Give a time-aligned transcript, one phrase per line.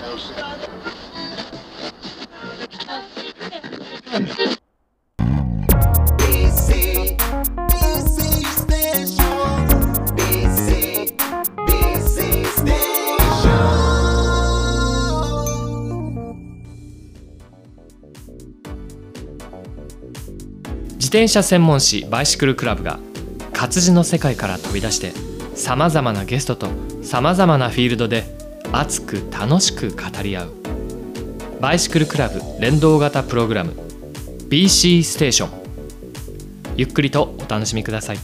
[0.00, 0.08] 自
[21.08, 22.98] 転車専門誌バイシクルクラブが
[23.52, 25.12] 活字の世界から飛び出して
[25.54, 26.68] さまざまなゲストと
[27.02, 28.24] さまざまなフィールドで
[28.72, 30.52] 熱く楽しく語り合う。
[31.60, 33.72] バイシクルクラブ連動型プログラム。
[34.48, 35.50] BC ステーション
[36.76, 38.18] ゆっくりとお楽しみください。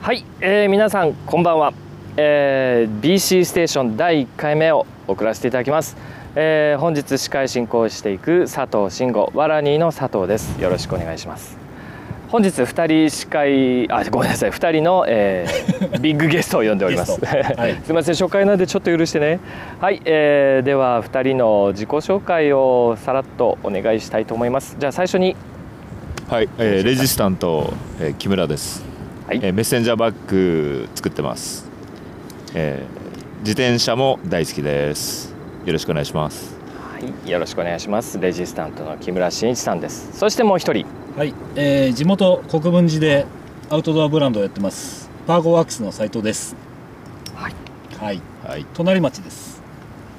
[0.00, 1.72] はい、えー皆さんこんばんは、
[2.16, 5.96] えー BC ステーション第1回目を送らせていただきます、
[6.36, 10.60] えー本日司会進行していく佐藤慎吾ワラニーの佐藤です。
[10.60, 11.56] よろしくお願いします。
[12.28, 14.50] 本日2人司会あごめんなさい。
[14.50, 17.74] 2人の、えー ビッグゲストを呼んでおります、はい。
[17.84, 19.38] すみません初回なんでちょっと許してね。
[19.80, 24.76] はい、えーでは2人の自己紹介をさらっとお願いしたいと思います。
[24.78, 25.36] じゃあ最初に。
[26.28, 28.84] はい、えーレジスタント、えー木村です、
[29.28, 29.40] はい。
[29.40, 31.70] えーメッセンジャーバッグ作ってます、
[32.54, 33.04] えー
[33.40, 35.33] 自転車も大好きです
[35.64, 36.56] よろしくお願いします。
[36.92, 38.18] はい、よろしくお願いします。
[38.20, 40.16] レジスタントの木村真一さんです。
[40.18, 40.86] そしてもう一人。
[41.16, 43.26] はい、えー地元国分寺で
[43.70, 45.10] アウトドアブランドをやってます。
[45.26, 46.54] パーゴワークスの斉藤です。
[47.34, 47.54] はい。
[47.98, 48.20] はい。
[48.46, 49.62] はい、隣町です。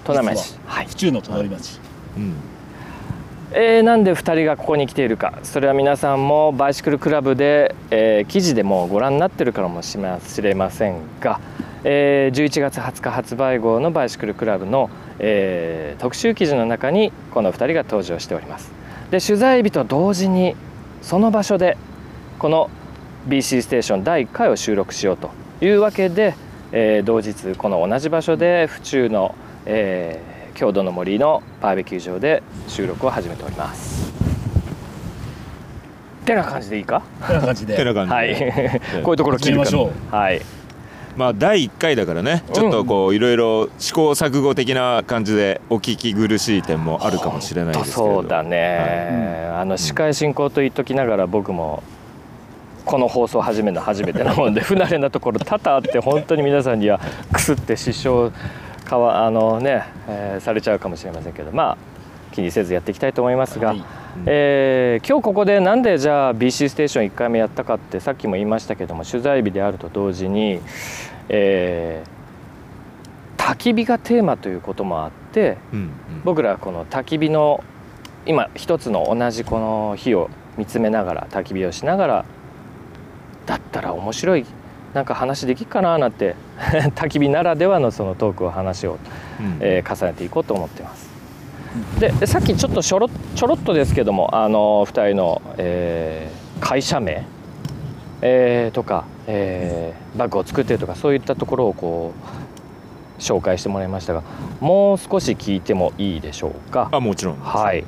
[0.03, 0.35] 都内町。
[0.35, 0.81] 実は。
[0.81, 0.87] い。
[0.87, 1.79] 府中の隣町、
[2.17, 2.33] うん、
[3.51, 5.37] えーなんで2人がここに来ているか。
[5.43, 9.99] それは皆さんもバイシクルクラブで、えー記事でもご覧になってるからもし
[10.41, 11.39] れませんが、
[11.83, 18.71] えー11月20日発売号のバイシクルクラブの、えー特集記事の中にこの2人が登場しております
[19.11, 20.55] で取材日と同時に
[21.01, 21.77] その場所で
[22.39, 22.69] この
[23.27, 25.31] BC ステーション第1回を収録しようと
[25.61, 26.35] いうわけで、
[26.71, 34.13] えー同日この同じ場所で府中の、えー郷土の森のバーベキュー場で収録を始めております。
[36.25, 37.01] てな感じでいいか？
[37.27, 38.81] こんな感じでてな感じで、はい。
[39.03, 40.17] こういうところ切るか始めましら。
[40.17, 40.41] はい。
[41.15, 49.49] まあ第1回だからねちょっとこういろいろ試行錯誤的な感じでお聞き苦しい点もあるかもしれないですけそうだね。
[49.55, 51.83] あの司会進行と言っときながら僕も。
[52.85, 56.99] この放送始めるの 初めてなもんで不慣れなところ多々あって本当に皆さんには
[57.33, 58.31] くすって失笑
[58.85, 61.77] かわあのね、えーされちゃうかもしれませんけどまあ
[62.35, 63.83] 気にせずやっていきたいと思いますが、はい
[64.25, 70.59] えー今日ここでなんでじゃあ BC ステーション1回目やったかってさっきも言いましたけども取材日であると同時に、
[71.29, 72.15] えー
[73.37, 75.89] 焚き火がテーマということもあってうんうん
[76.23, 77.63] 僕らこの焚き火の
[78.25, 82.25] 今一つの同じこの火を見つめながら焚き火をしながら
[83.45, 84.45] だったら面白い
[84.95, 86.35] なんか話できっかななんて
[86.95, 91.04] 焚き火ならではのそのトークを話を、うんえー重ねていこうと思ってます。
[91.99, 97.25] ででさっきちょっとちょろちょろっとですけどもあの2人の、えー会社名、
[98.21, 102.13] えーとか、えーバッグを作ってるとかそういったところをこ
[103.19, 104.23] う紹介してもらいましたが
[104.61, 106.87] もう少し聞いてもいいでしょうか？
[106.93, 107.85] あもちろんはい、うん。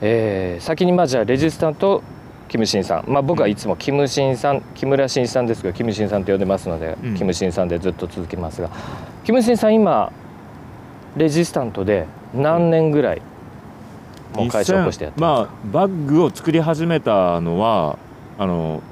[0.00, 2.02] えー先にまあじゃあレジスタント
[2.48, 7.14] キムシンさん、まあ、僕はいつもキムシンさん木村真一さんですけどキムシンさんと呼んでますので、うん。
[7.14, 8.70] キムシンさんでずっと続けますが
[9.24, 10.10] キムシンさん今
[11.16, 12.06] レジスタントで
[12.36, 13.22] 何年ぐらい
[14.34, 17.98] もう会社を起こしてやってまあバッグを作り始めたのは
[18.38, 18.82] あの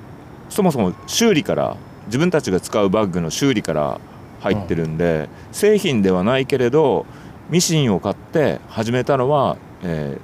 [0.49, 4.01] そもそも修理から自分たちが使うバッグの修理から
[4.41, 7.07] 入ってるんで、製品ではないけれど
[7.49, 10.21] ミシンを買って始めたのは、えー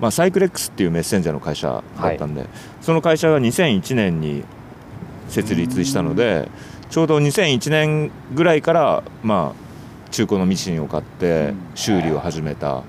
[0.00, 2.46] まあ、サイクレックスっていうメッセンジャーの会社だったんで、
[2.80, 4.44] その会社が2001年に
[5.28, 6.48] 設立したので
[6.90, 9.61] ちょうど2001年ぐらいからまあ
[10.12, 12.84] 中古のミシンを買って修理を始めた、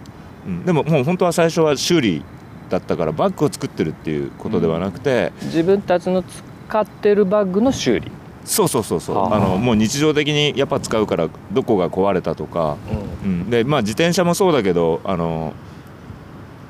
[0.45, 2.23] うん、でももう本当は最初は修理
[2.69, 8.11] だったからバッグを作ってるっていうことではなくて、自分たちの使ってるバッグの修理、
[8.45, 9.15] そうそうそうそう。
[9.15, 9.35] はあ。
[9.35, 12.77] あのもう日常的にやっぱ使うからどこが壊れたとか、
[13.23, 15.53] うん、でまあ自転車もそうだけどあの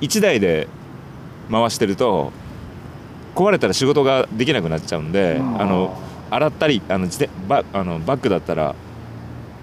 [0.02, 0.68] 1台で
[1.50, 2.32] 回してると
[3.36, 5.98] 壊れたら仕事ができなくなっちゃうんで、うんあの
[6.34, 8.74] 洗ったりあの自転バあのバッグだったら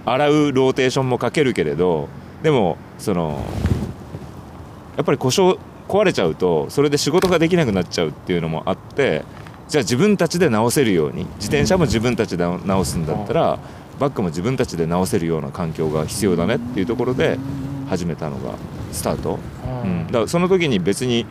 [0.06, 2.08] 洗うローテーションもかけるけれど
[2.42, 3.44] でもその
[4.96, 5.58] やっぱり故障
[5.88, 9.24] 壊れちゃうとそれで仕事ができなくなっちゃうっていうのもあって
[9.68, 13.58] じゃあ自分たちで直せるように自転車も自分たちで直すんだったら
[13.98, 17.38] バッグも自分たちで直せるような環境が必要だねっていうところで
[17.88, 18.54] 始めたのが
[18.92, 19.38] スタート、
[19.84, 21.26] うん、だからその時に別に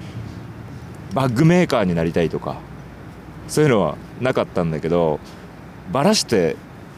[1.13, 2.57] バッグメーカーになりたいとか
[3.47, 5.19] そういうのはなかったんだけど
[5.91, 6.55] ばらして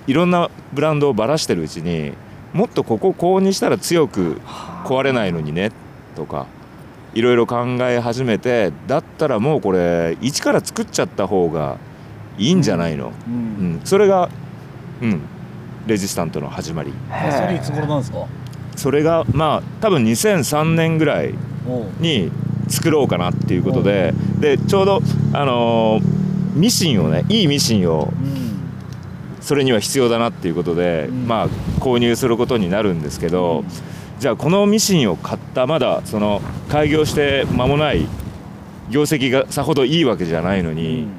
[0.07, 2.13] いろんなブランドをばらしてるうちに
[2.53, 4.41] もっとこここうにしたら強く
[4.85, 5.71] 壊れないのにね
[6.15, 6.47] とか
[7.13, 11.77] いろいろ考え始めてだったらもうこれ一から作っちゃった方が
[12.37, 13.75] いいんじゃないの、ううん。
[13.75, 14.29] んそれが、
[15.01, 15.21] うん、
[15.85, 16.93] レジスタントの始まり。
[17.31, 18.25] それいつ頃なんですか？
[18.77, 21.33] それがまあ多分2003年ぐらい
[21.99, 22.31] に
[22.69, 24.13] 作ろうかなっていうことで。
[24.39, 25.01] でちょうど、
[25.33, 26.21] あのー
[26.55, 28.40] ミシンをねいいミシンをうん
[29.41, 31.27] それには必要だなっていうことで、うん。
[31.27, 31.49] まあ
[31.79, 33.63] 購入することになるんですけど、
[34.19, 38.07] じゃあこのミシンを買ったまだその開業して間もない
[38.89, 41.11] 業績がさほどいいわけじゃないのうに、ん。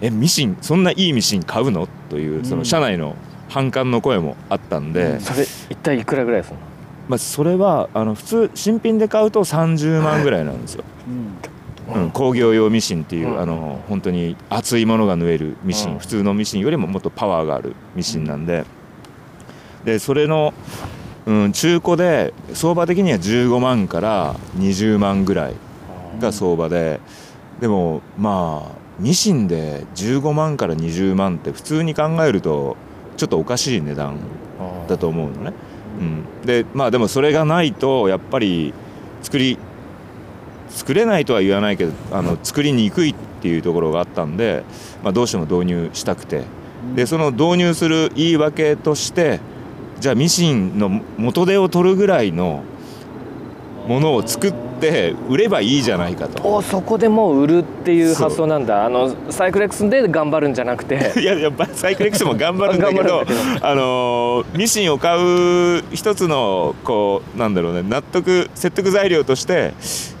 [0.00, 1.88] えミシンそんないいミシン買うの？
[2.08, 3.16] というその社内の
[3.48, 5.20] 反感の声もあったんで、うん。
[5.20, 6.62] それ一体いくらぐらいするの？
[7.08, 11.57] まあ、それはあの普通新品で買うと30万ぐらいなんですよ、うん
[11.94, 13.40] うん、工業用ミシンっていう、うん。
[13.40, 15.98] あの本当に厚いものが縫えるミシン、うん。
[15.98, 18.64] 普通のミシンよりももっとパワーがあるミシンなんで。
[19.84, 20.52] でそれの、
[21.26, 25.54] うん、中古で相場的には15万から20万ぐらい
[26.20, 27.00] が相場で、
[27.60, 32.76] でもまあミシンで15万から20万って普通に考えると
[33.16, 34.18] ちょっとおかしい値段
[34.88, 35.52] だと思うのね。
[36.00, 38.74] うん、でまあでもそれがないとやっぱり
[39.22, 39.58] 作り
[40.68, 44.64] 作れないとは言わないけどあの作りにくいっていうところがあったんで、
[45.02, 46.44] まあ、どうしても導入したくて。
[46.94, 49.40] でその導入する言い訳として
[50.00, 52.62] じゃあミシンの元手を取るぐらいの
[53.88, 56.56] ものを作って売ればいいじゃないかと。
[56.56, 58.84] おそこでもう売るっていう発想なんだ。
[58.84, 61.14] あのサイクレックスで頑張るんじゃなくて。
[61.18, 63.24] いややっぱサイクレックスも頑張るんだけど
[63.62, 69.72] あのーミシンを買う一つのこうなんだろうね納得説得材料として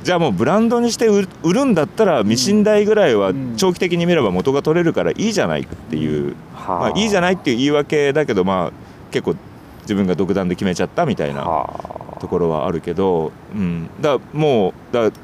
[0.02, 3.54] じゃあもうブランドにして売るんだったらミシン代ぐらいはうん。
[3.58, 6.34] 長期的に見れば元が取れるからいいじゃないっていう、
[6.66, 8.72] まあ、いいじゃないっていう言い訳だけどまあ
[9.10, 9.34] 結構
[9.82, 11.42] 自分が独断で決めちゃったみたいな。
[11.42, 15.22] はところはあるけど、うん、だからもうだから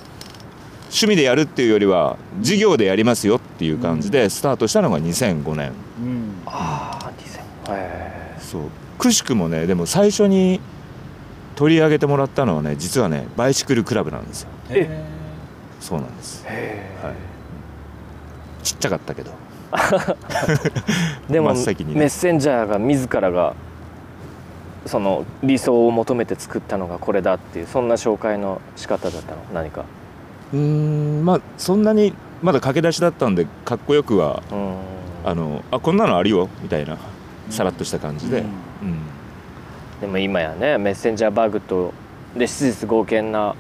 [0.85, 5.73] 趣味でやるっていうよりは事業でやりますよっていう感じでスタートしたのが2005年。
[6.01, 6.43] うん。
[6.47, 7.13] ああ
[7.67, 8.63] 2000へそう。
[8.99, 10.61] くしくもねでも最初に
[11.57, 14.49] 取り上げてもらったのはね実はねバイシクルクラブなんですよ。
[14.71, 15.05] え？
[15.81, 16.45] そうなんです。
[16.49, 17.15] えはい。
[18.63, 19.33] ちっちゃかったけど。
[21.29, 21.65] でも、ね。
[21.95, 23.55] メッセンジャーが自らが
[24.87, 29.85] その理想を求めて作ったのがこれだっていうそんな紹介の仕方だったの何か？
[30.53, 34.75] うーんまあそんなにまだ駆け出しだったんでかっこよくはうん。
[35.27, 36.99] あのあこんなのあるよみたいな
[37.49, 38.45] さらっとした感じで、うん。
[38.45, 38.51] うん。
[40.03, 41.95] でも今やねメッセンジャーバグと
[42.37, 43.55] で史実合憲な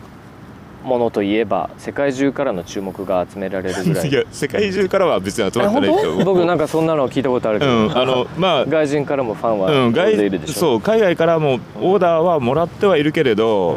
[0.84, 4.08] ものといえば世界中からの注目が集められるぐらい。
[4.10, 6.24] いや世界中からは別に集えまってないけど。
[6.24, 13.76] 僕なんかそんなの聞いたことあるけうど、んあのまあ外人からもファンはうん、大勢いるでしょ、外そう海外からもオーダーはもらってはいるけれど、うん。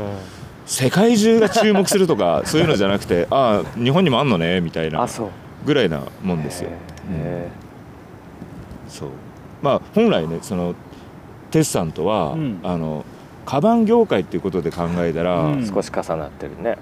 [0.66, 5.08] 世界中が注目するとか そういうのじゃなくてああ日本にもあんのねみたいな
[5.66, 6.70] ぐらいなもんですよ。
[7.10, 7.48] へ
[8.90, 9.10] そう。
[9.62, 10.76] まあ本来ねその
[11.52, 12.60] テスさんとは、うん。
[12.64, 13.06] あの
[13.46, 15.60] カバン業界っていうことで考えたら、うん。
[15.62, 16.78] え少し重なってるね、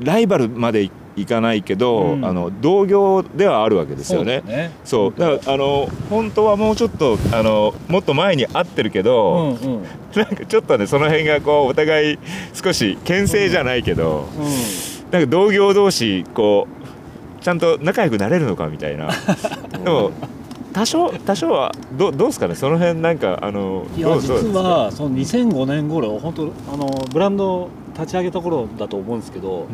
[0.00, 2.24] ライバルまでいかないけど、うん。
[2.24, 4.42] あの同業ではあるわけですよね。
[4.44, 4.70] そうだね。
[4.84, 5.14] そう。
[5.18, 9.82] だからあの本当はもうちょっとあのもっと前に会ってるけうど、んうん。
[10.14, 12.18] なんかちょっとねその辺がこうお互い
[12.54, 14.26] 少し牽制じゃないけど、
[15.10, 16.66] なんか同業同士こ
[17.38, 19.08] うちゃんと仲良くなれるのかみたいな。
[19.84, 20.12] でも
[20.72, 22.54] 多少多少はどどうですかね？
[22.54, 27.68] その辺なんかあのいや実はその2005年頃本当あのブランド
[28.02, 29.68] 立ち上げた頃だと思うんですけどうん。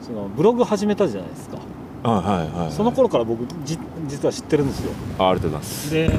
[0.00, 1.58] そのブログ始めたじゃないですか。
[2.04, 4.92] あはいはいその頃から僕じ実は知ってるんですよ。
[5.18, 5.92] あありがとうございます。
[5.92, 6.10] で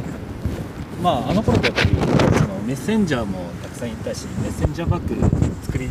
[1.01, 5.15] まああの頃ってやっぱりそのメッセンジャーもたくさんいたしメッセンジャーバッグ
[5.65, 5.89] 作り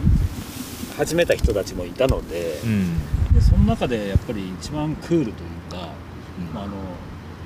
[0.97, 2.99] 始めた人たちもいたのでうん。
[3.33, 5.89] でその中でやっぱり一番クールというか、
[6.53, 6.75] まあ、あの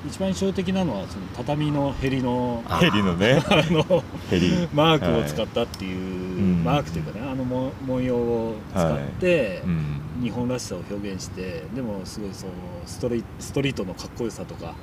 [0.05, 3.41] 一番印象的なのはその畳のヘリのヘリのね。
[3.49, 9.99] あのヘリマークを使ったっていう、うんマークというかねあのも文様を使って、うん。
[10.21, 12.53] 日本らしさを表現してでもすごいその
[12.85, 14.75] ストリストリートのかっこよさとか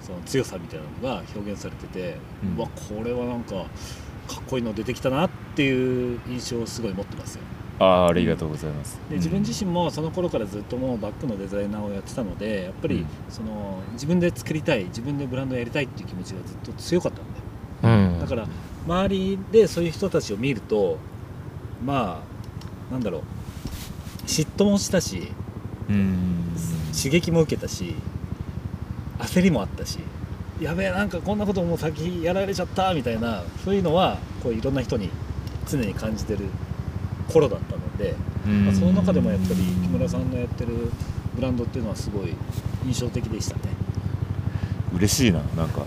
[0.00, 2.56] その強さみたいなのが表現されてて、うん。
[2.56, 3.54] うわこれはなんか
[4.28, 7.42] かっこいいの出てきたなっていう印象をすごい持ってますよ
[7.80, 8.98] ああありがとうございます。
[9.08, 13.06] で自分自身もその頃からずっともうバッグのデザイナーをやってたのでやっぱりうん。
[13.30, 18.20] その自分で作りたい自分でブランドやりたいっていう気持ちがずっと強かったんでうん。
[18.20, 18.48] だから
[18.86, 20.98] 周りでそういう人たちを見ると
[21.84, 22.22] ま
[22.90, 23.22] あなんだろう
[24.26, 25.30] 嫉妬もしたし
[25.88, 26.52] うん。
[26.96, 27.94] 刺激も受けたし
[29.18, 29.98] 焦りもあったし
[30.60, 35.10] やべえなんかこんなこともう先やられちゃったみたいなそういうのはこういろんな人に
[35.68, 36.46] 常に感じてる
[37.28, 38.14] 頃だったので、
[38.46, 40.90] まあ、その中でもやっぱり木村さんのやってる
[41.34, 42.34] ブランドっていうのはすごい
[42.86, 43.62] 印象的でしたね。
[44.94, 45.82] 嬉しいななんか。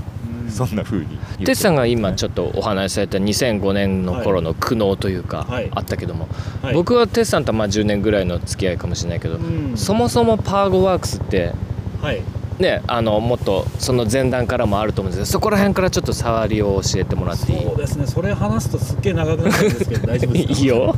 [0.49, 5.71] そんな風にテツさんが今ちょっとお話しされた2005年の頃の苦悩というかはい。
[5.73, 6.27] あったけども、
[6.61, 6.73] はい。
[6.73, 9.77] 僕はテツさんとはまあ10年ぐらいの付き合いかもしれないけど、うん。
[9.77, 11.53] そもそもパーゴワークスって
[12.01, 12.21] はい
[12.61, 17.63] ねあのもっとその前段からもあると思うんですけどそこら辺からちょっと触りを教えてもらっていい？
[17.63, 18.05] そうですね。
[18.07, 20.53] それ話すとすっげえ長くなるんですけど大丈夫ですか？
[20.59, 20.93] いいよ。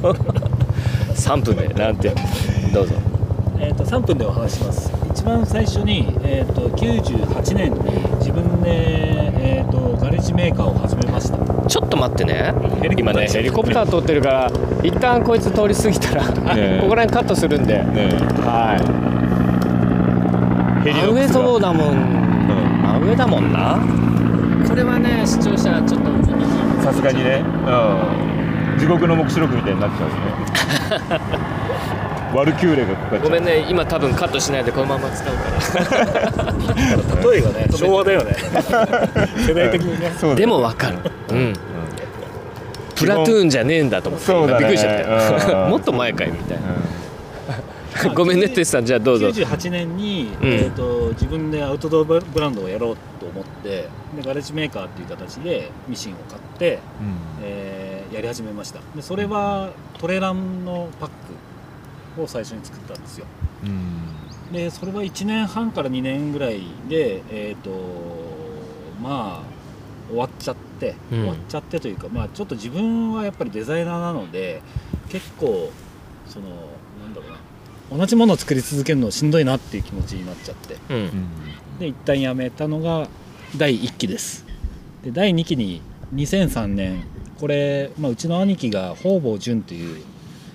[1.16, 1.68] 3分で。
[1.74, 2.14] なんて？
[2.74, 2.96] どうぞ。
[3.60, 4.92] えー、と3分でお話しします。
[5.12, 7.80] 一番最初に、えー、と98年に
[8.20, 11.38] 自分で、えー、とガレージメーカーを始めました。
[11.70, 12.54] ちょっと待ってね。
[12.98, 14.52] 今ねヘリコプター通ってるから
[14.84, 17.84] 一旦こいつ通り過ぎたら、 ねここら辺カットするんで、ね
[18.44, 19.43] はい
[20.84, 21.96] ヘリの真上そうだもん、
[22.82, 23.80] 真上だもんな。
[24.68, 31.54] これはね視聴者ちょっとさすがにね、うん、地獄の黙示録みたいになっちゃうね。
[32.36, 33.22] ワルキューレがかかっちゃう。
[33.24, 33.66] ごめんね。
[33.70, 35.44] 今多分カットしないでこのまま使うか
[35.94, 37.32] ら。
[37.32, 38.36] 例えがね昭和だよね。
[39.48, 40.12] 世代的にね。
[40.18, 40.42] そうだね。
[40.42, 40.98] でもわかる。
[41.30, 41.54] うん。
[42.96, 44.60] プラトゥーンじゃねえんだと思ってそうだね。
[44.60, 45.04] 今びっくりしちゃっ
[45.46, 45.64] たよ。
[45.66, 45.70] うん。
[45.72, 46.63] もっと前かいみたいな。
[46.63, 46.63] うん
[48.16, 49.28] ごめんねテスさんじゃあどうぞ。
[49.28, 50.48] 98年に、うん。
[50.48, 53.88] えー、と自分でアウトドアブランドをやろうと思ってで
[54.24, 56.80] ガレージメーカーっていう形でミシンを買って、
[57.42, 58.80] えーやり始めました。
[58.96, 61.10] でそれはトレランのパッ
[62.16, 63.26] クを最初に作ったんですよ。
[63.64, 63.70] うん。
[63.70, 64.14] うん
[64.52, 67.72] でそれは1年半から2年ぐらいでえっ、と
[69.02, 69.44] まあ
[70.10, 71.20] 終わっちゃって、うん。
[71.22, 74.62] 終わっちゃってというかまあちょっと自分はやっぱりデザイナーなので
[75.10, 75.72] 結構
[76.28, 76.46] その
[77.96, 80.78] 同じものを作り続けるのしんどいなっていう気持ちになっちゃって。
[80.90, 80.96] うん。
[80.96, 81.80] うん。
[81.80, 83.08] で一旦やめたのが
[83.58, 84.46] 第1期です。
[85.04, 85.82] で第2期に
[86.14, 87.04] 2003年
[87.40, 90.04] これ、まあ、うちの兄貴が方々淳っていう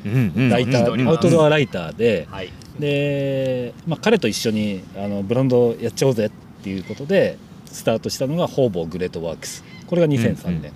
[0.04, 0.49] うんうん。
[0.49, 2.52] ライター、アウトドアライターで、はい。
[2.78, 6.30] で、まあ、彼と一緒にあのブランドやっちゃおうぜっ
[6.62, 9.64] ていうことでスタートしたのが方々グレートワークス。
[9.87, 10.73] これが2003年、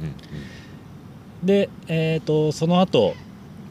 [1.42, 3.14] で、えー、とその後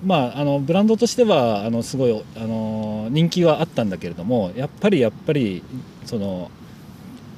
[0.04, 5.64] まああのブランドとしてはあのすごいあの人気はあったんだけれどもやっぱりやっぱり
[6.06, 6.50] その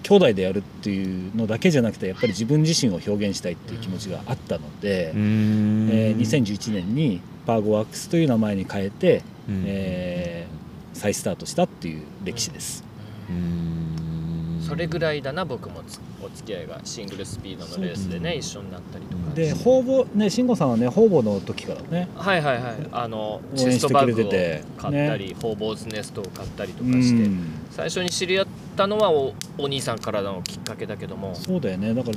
[0.04, 5.90] 兄弟でやるっていうのだけじゃなくてやっぱり自分自身を表現したいっていう気持ちがあったので、うん。
[5.92, 9.64] えー2011年にパーゴワークスという名前に変えて、うん。
[9.66, 10.54] えー
[10.94, 12.84] 再スタートしたっていう歴史です。
[13.30, 13.96] うん
[14.68, 19.36] それぐらいだな僕もつお付き合いがシングルスピードのレースでね一緒になったりとか。
[19.36, 22.08] で方々ね慎吾さんはね方々の時からね。
[22.16, 22.76] はいはいはい。
[22.92, 24.30] あの応チェストバッグを
[24.82, 27.28] 買ったり、ホーボーズネストを買ったりとかうして。
[27.28, 27.40] ん。
[27.72, 31.94] 最初に知り合ったのはおお兄さんからのきっかけだけども、そうだよね。
[31.94, 32.16] だから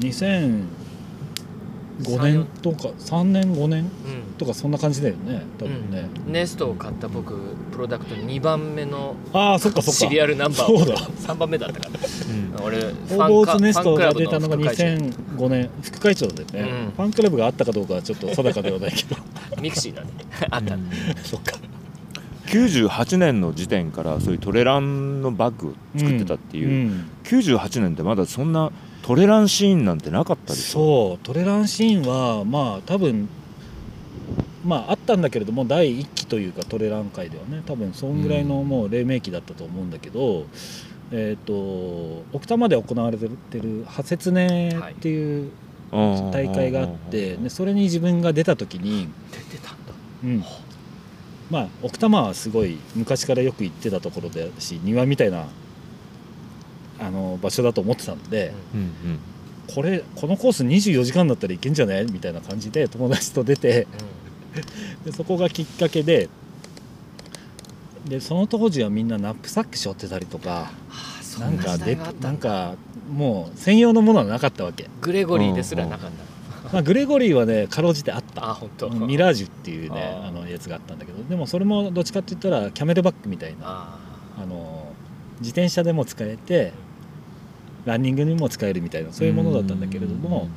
[2.01, 3.91] 2005年とか3年5年うん
[4.37, 6.33] とかそんな感じだよね多分ね、うん。
[6.33, 7.35] ネストを買った僕
[7.73, 10.01] プロダクト2番目のああそっかそっか。
[10.01, 10.73] シリアルナンバー。
[10.73, 10.97] をそうだ。
[10.97, 11.91] 3番目だったから。
[11.91, 12.65] うん。
[12.65, 15.71] 俺フホーボーズネストがファンクラブ出たのが副会長2005年。
[15.83, 16.91] 副会長だよね、うん。
[16.91, 19.17] ファンクラブがあったかどうかはちょっと定かではないけど。
[19.61, 20.09] mixi だね。
[20.51, 20.77] あった、
[21.23, 21.53] そっか。
[22.47, 27.11] 98年の時点からそういうトレランのバッグを作ってたっていう、ん。
[27.25, 28.71] 98年ってまだそんな
[29.07, 31.19] トレランシーンなんてなかったでしょ？
[31.19, 33.29] そうトレランシーンはまあ多分
[34.65, 40.47] まああったんだけれども第1期というかトレラン界ではね多分そんぐらいのもう黎明期だったと思うんだけど、
[41.13, 41.53] えっ、と
[42.33, 43.27] 奥多摩で行われて
[43.61, 45.51] るハセツネっていう
[45.93, 49.93] うん大会があって、でそれに自分が出た時に、出てたんだ。
[50.25, 50.45] うん、
[51.49, 55.47] まあ奥多摩はすごい昔からよく行ってたところだし庭みたいな
[57.01, 59.19] あの場所だと思ってたので、うんうん。
[59.75, 63.89] これこのコース24時間だったらいけんじゃねみたいな感じで友達と出て
[65.05, 66.29] でそこがきっかけで
[68.09, 70.71] でその当時はみんなナップサック背負ってたりとか
[71.21, 72.77] そなんかでなんか
[73.11, 76.73] もう専用のものはなかったわけ、グレゴリーですらなかった。
[76.73, 78.51] まあ、グレゴリーはねかろうじてあった。
[78.51, 78.91] あ本当。
[78.91, 83.99] ミラージュっていうねあのやつがあったんだけどでもそれもどっちかって言ったらキャメルバックみたいなあ
[84.43, 84.93] あの
[85.41, 86.73] 自転車でも使えて
[87.87, 90.51] ランニングにも使えるみたいなそういうものだったんだけれども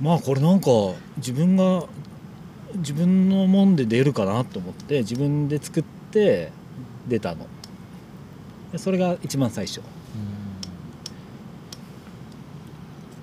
[0.00, 0.70] まあこれなんか
[1.16, 1.84] 自分が
[2.76, 6.52] 自分のもんで出るかなと思って自分で作って
[7.08, 7.46] 出たの。
[8.72, 9.80] でそれが一番最初。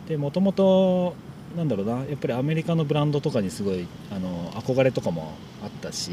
[0.07, 1.15] でもともと
[1.55, 6.11] なんだろうなやっぱりアメリカのブランドとかにすごいあの憧れとかもあったし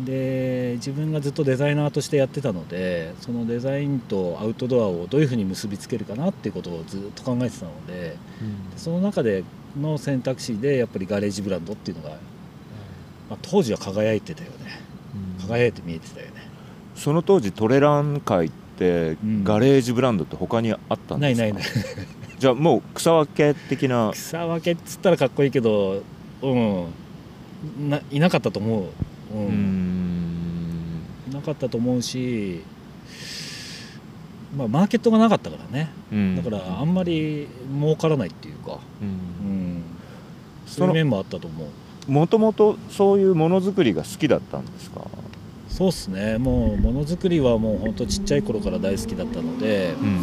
[0.00, 8.16] で自分がずっとデザイナーとしてやってたのでそのデザインとアウトドアをどういうふうに結びつけるかなっていうことをずっと考えてたので
[8.76, 9.44] その中で
[9.80, 12.10] の選択肢でやっぱりガレージブランドっていうのが、
[13.30, 14.82] まあ、当時は輝いてたよね。
[15.40, 16.48] 輝いて見えてたよね。
[16.94, 19.44] その当時トレラン界ってうん。
[19.44, 21.62] ガレージブランドって他にあったんですか、ないないない。
[22.38, 24.10] じゃあもう草分け的な。
[24.12, 26.02] 草分けっつったらかっこいいけど
[26.42, 26.86] うん。
[27.88, 28.84] ないなかったと思う、
[31.32, 32.62] なかったと思うし
[34.56, 35.90] まあマーケットがなかったからね。
[36.12, 36.36] うん。
[36.36, 39.08] だからあんまり儲からないっていうか、うん。
[39.08, 39.82] うん、
[40.66, 41.68] そういう面もあったと思う。
[42.10, 45.00] もともとそういうものづくりが好きだったんですか？
[45.68, 46.38] そうっすね。
[46.38, 49.94] もうものづくりはもうほんとちっちゃい頃から大好きだったので。
[50.00, 50.20] うん。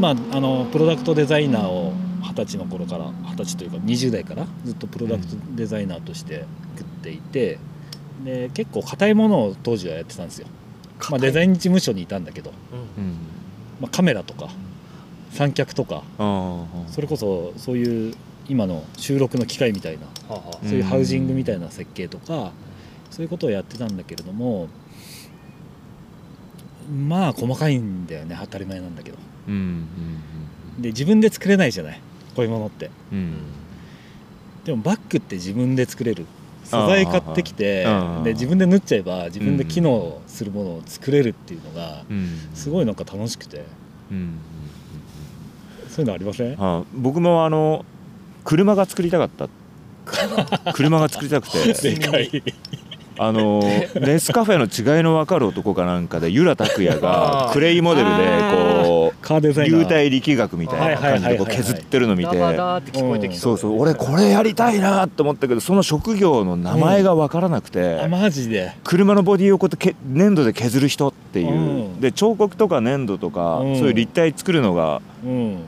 [0.00, 6.44] まああのプロダクトデザイナーを二十歳の頃から二十歳というか20代からずっとプロダクトデザイナーとして
[6.78, 7.58] 食っていて、
[8.24, 10.46] で結構硬いものを当時はやってたんですよ、
[11.10, 12.52] まあ、デザイン事務所にいたんだけど、
[12.98, 13.16] うん。
[13.80, 14.50] まあ、カメラとか
[15.32, 18.14] 三脚とかあそれこそそういう
[18.48, 20.06] 今の収録の機械みたいな
[20.62, 22.52] そういうハウジングみたいな設計とか、
[23.10, 24.68] そういうことをやってたんだけれども
[27.08, 28.36] まあ細かいんだよね。
[28.40, 29.18] 当たり前なんだけど。
[29.48, 29.54] うん
[30.76, 30.82] うん。
[30.82, 32.00] で自分で作れないじゃない
[32.34, 32.90] こういうものって。
[33.12, 33.18] うん。
[33.18, 33.34] うん
[34.64, 36.26] でもバッグって自分で作れる。
[36.64, 37.84] 素材買ってきて
[38.22, 42.28] で自分で縫っちゃえば自分で機能するものを作れるっていうのがうん。
[42.54, 43.64] すごいなんか楽しくて。
[44.10, 44.38] うんうん
[45.88, 46.56] そういうのありません？
[46.58, 47.84] あ僕もあの
[48.44, 49.48] 車が作りたかった。
[50.72, 51.72] 車が作りたくて。
[51.72, 52.42] でかい
[53.18, 53.60] あの
[54.00, 59.80] ネスカフェの違いの分かる男かなんかで由良拓也がクレイモデルでこカーデうザイナー。
[59.80, 62.36] 流体力学みたいな感じでこう削ってるの見て。
[62.36, 63.80] ダバダーって聞こえてきそうそう。
[63.80, 68.00] 俺これやりたいなと思ったけどその職業の名前が分からなくて。
[68.00, 68.74] あマジで？
[68.84, 71.54] 車のボディをこうやってけ粘土で削る人っていう、う
[71.96, 72.00] ん。
[72.00, 73.76] で彫刻とか粘土とか、うん。
[73.76, 75.58] そういう立体作るのがうん。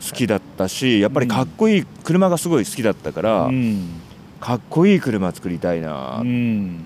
[0.00, 4.00] 好きだったしやっぱりかっこいい車がすごい好きだったから、うん。
[4.40, 6.84] かっこいい車作りたいな、うん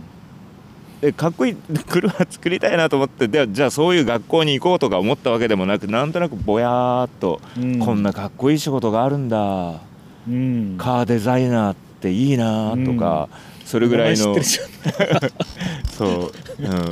[1.05, 7.79] でかっこいい 車作りたいなと思ってでじゃあそういう学校に行こうとか思ったわけでもなくなんとなくぼやーっと、うん。
[7.79, 9.81] こんなかっこいい仕事があるんだ。
[10.27, 10.77] うん。
[10.79, 13.29] カーデザイナーっていいなとか、
[13.67, 14.35] それぐらいの
[15.93, 16.88] そう、うん、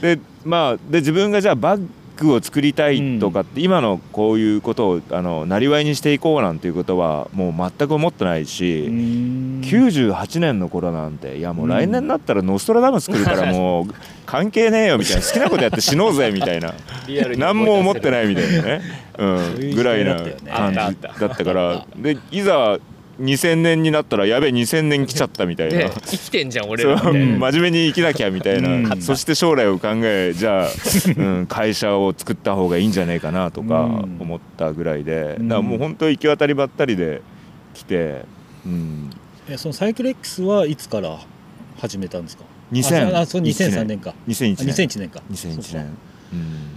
[0.00, 8.88] でまあで自分がじゃあバッグを作りたいとかって、今のこういうことをあのなりわいにしていこうなんていうことはもう全く思ってないし、
[9.66, 13.94] 98年の頃なんていやもう来年になったらノストラダムス来るからもう
[14.26, 16.74] 関係ねえよみたいな好きなことやって死のうぜみたいな。
[17.36, 18.80] 何も思ってないみたいなね、
[19.18, 22.78] う、んぐらいな感じだったから でいざ
[23.20, 25.78] 2000年になったらやべえ2000年来ちゃったみたいな。
[25.78, 25.90] で。
[26.04, 29.02] 生きてんじゃん俺真面目に生きなきゃみたいな、うん。
[29.02, 30.68] そして将来を考えじゃあ、
[31.16, 34.16] うん、会社を作った方がいいんじゃないかなとかうん。
[34.20, 35.48] 思ったぐらいで、うん。
[35.48, 37.22] だからもう本当行き渡りばったりで
[37.74, 38.24] 来て、
[38.66, 39.10] うん、
[39.48, 41.18] えそのサイクル X はいつから
[41.78, 44.00] 始めたんですか？2000あそう2003年。
[44.00, 44.14] か。
[44.26, 45.22] 2001あ年2001年か。
[45.30, 45.62] 2001そうか。
[45.62, 45.76] 年、
[46.32, 46.76] うん。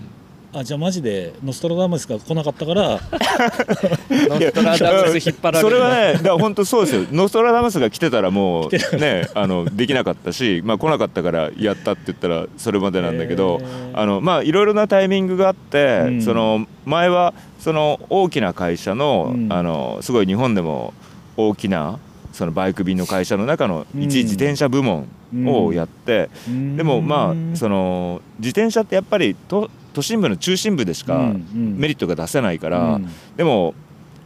[0.51, 2.99] あじゃあマジでノストラダムスが来なかったから
[4.10, 7.05] ノストラダムス引っ張られるそれはねだから本当そうですよ。
[7.12, 13.62] ノストラダムスが来てたらもうねあのできなかったし、まあ、来なかったからやったって言ったらそれまでなんだけど、
[13.93, 16.21] あのまあいろいろなタイミングがあって、うん。
[16.21, 19.53] その前はその大きな会社の,、うん。
[19.53, 20.93] あのすごい日本でも
[21.38, 21.99] 大きな
[22.39, 25.10] そのバイク便の会社の中のうん一自転車部門
[25.45, 26.78] をやって、うん。
[26.78, 33.10] でもまあその自転車ってやっぱり都都心部の中心部でしかメリットが出せないから、うん。
[33.36, 33.73] でも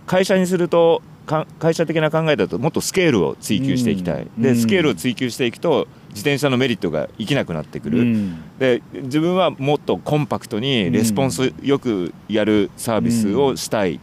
[0.06, 8.44] 会社にするとか会社的な考えだともっとスケールを追求していきたい、でスケールを追求していくと自転車のメリットが生きなくなってくる、うん。
[8.60, 14.00] で自分はもっとコンパクトにレスポンスよくやるサービスをしたい、うん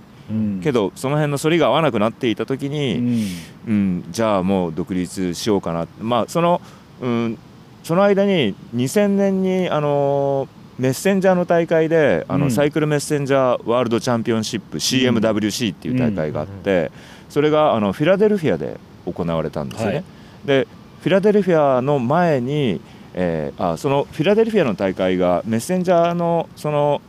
[0.62, 3.26] けどその辺の反りが合わなくなっていた時うに、ん。
[3.68, 5.86] うんじゃあもう独立しようかな。
[6.00, 6.60] まあその、
[7.00, 7.38] うん、
[7.82, 12.50] その間に2000年にあのメッセンジャーの大会であの、うん。
[12.50, 16.90] サイクルメッセンジャーワールドチャンピオンシップ CMWC っていう大会があって、
[17.28, 19.94] それがあのフィラデルフィアで行われたんですよね。
[19.96, 20.04] はい。
[20.46, 20.66] で
[21.00, 22.80] フィラデルフィアの前に、
[23.14, 27.00] えーあそのフィラデルフィアの大会がメッセンジャーのその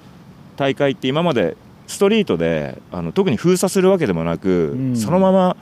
[0.58, 1.58] 大会って今まで
[1.92, 4.96] ストリートであの特に封鎖するわけでもなく、うん。
[4.96, 5.58] そのまま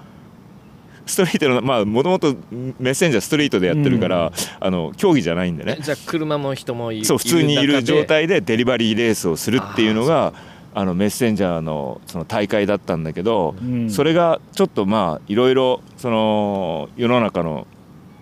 [1.07, 4.31] ストリートのまあもともとメッセンジャーストリートでやってるから、うん。
[4.59, 5.79] あの競技じゃないんでね。
[5.81, 10.33] じゃあ車も人もいそう普通にいる状態でデリバリーレースをするっていうのが
[10.75, 13.89] あのメッセンジャーのその大会だったんだけど、うん。
[13.89, 17.65] それがちょっとまあいろいろその世の中の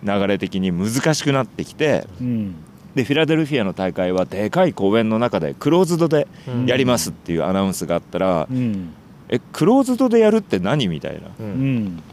[0.04, 2.56] 流れ的に難しくなってきてうん
[2.98, 6.66] でフィラデルフィアの大会はでかい公園の中でクローズドでうん。
[6.66, 8.90] やりますっていうアナウンスがあったら、うん。
[9.30, 11.28] えクローズドでやるって何みたいな。
[11.40, 11.86] ううん。
[11.86, 12.04] ん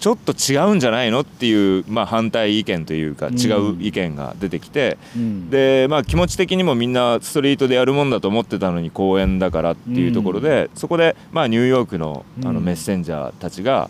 [0.00, 3.38] ちょっと違うんじゃないのっていう、まあ、反対意見というかうん。
[3.38, 5.48] 違う意見が出てきて、うん。
[5.48, 12.64] でまあ気持ち的にもみんなストリートでやるもんだと思ってたのに公園だからっていうところで、そこでまあニューヨークのあのうん。
[12.66, 13.88] メッセンジャーたちが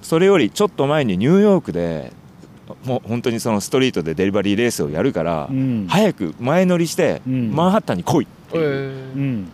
[0.00, 2.12] それよりちょっと前にニューヨークで
[2.84, 5.86] もう本当にそのストリートでデリバリーレースをやるから、うん。
[5.88, 7.52] 早く前乗りしてうん。
[7.52, 8.60] マンハッタンに来い、えう。
[8.60, 9.20] ー。
[9.20, 9.48] ん。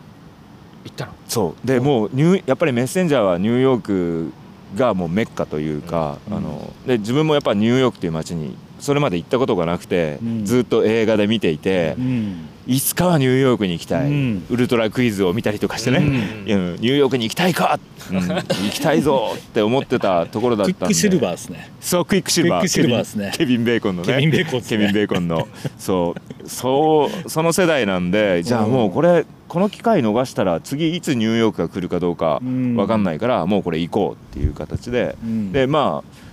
[0.85, 1.12] 行ったの？
[1.29, 1.66] そう。
[1.66, 4.33] でもうニューやっぱりメッセンジャーはニューヨーク
[4.77, 6.37] がもうメッカというか、うん。
[6.37, 10.45] あので自分もやっぱニューヨークという街にそれまで行ったことがなくて、うん。
[10.45, 12.49] ずっと映画で見ていて、うん。
[12.66, 14.47] いつかはニューヨークに行きたい、うん。
[14.51, 17.79] ウルトラクイズを見たりとかしてね、ニューヨークに行きたいか、
[18.11, 18.16] うん。
[18.19, 20.79] 行きたいぞって思ってたところだったんで。
[20.79, 21.71] クイックシルバーですね。
[21.81, 22.69] そうクイックシルバー。
[22.69, 23.33] シルバーですね。
[23.35, 24.14] ケビンベーコンのね。
[24.14, 24.66] ケビンベーコンね。
[24.69, 25.49] ケビンベーコンの。
[25.79, 26.49] そう。
[26.49, 32.77] そうその世代なんでじゃあもうこれこの機会逃したら次いつニューヨークが来るかどうかうん。
[32.77, 35.16] 分かんないからもうこれ行こうっていう形で。
[35.23, 35.53] うん。
[35.53, 36.30] でまあ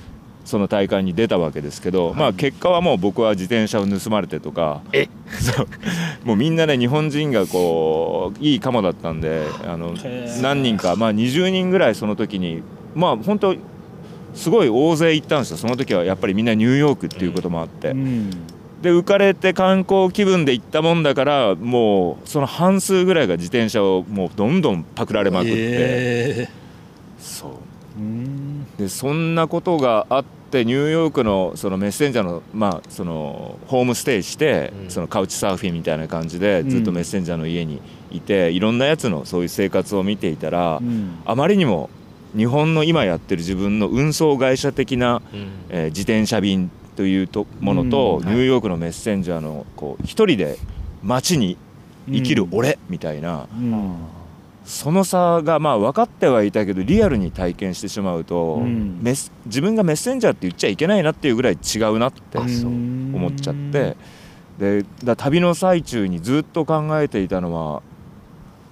[0.47, 5.09] その大会に出たわけですけど、まあ結果はもう僕は自転車を盗まれてとかえ？
[5.39, 5.67] そう。
[6.23, 9.93] もうみんなね日本人がこういいカモだったんであの
[10.41, 12.63] 何人かまあ20人ぐらいその時に
[12.95, 13.55] まあ本当
[14.35, 15.57] すごい大勢行ったんですよ。
[15.57, 18.29] その時はやっぱりみんなニューヨークっていうこともあって、うん。
[18.81, 26.49] で浮かれて観光気分で行ったもんだからもうその半数ぐらいが自転車をもうどんどんパクられまくって、え
[27.19, 27.51] そう。
[27.51, 27.55] ー
[27.99, 28.46] うん
[28.77, 34.89] でそんなことがあってニューヨークのそのメッセンジャーの,、まあ、そのホームステイして、うん。
[34.89, 41.19] そのカウチサーフィンみたいな感じでずっとメッセンジャーの家にいて、いろんなやつのそういう生活を見ていたら、うん。
[41.25, 41.89] あまりにも
[42.35, 45.49] 日本の今やってる自分の運送会社的な、うん。
[45.69, 48.27] えー自転車便というとものと、うん。
[48.27, 50.57] ニューヨークのメッセンジャーのこう一人で
[51.03, 51.57] 街に
[52.09, 53.95] 生きる俺みたいな、うん
[54.67, 58.99] その差がまあ分かってはいたけどリアルに体験してしまうと、うん。
[59.45, 63.95] 自分がメッセンジャーって言っちゃいけないなっていうぐらい違うなって思っちゃって。
[64.59, 67.83] でだ旅の最中にずっと考えていたのは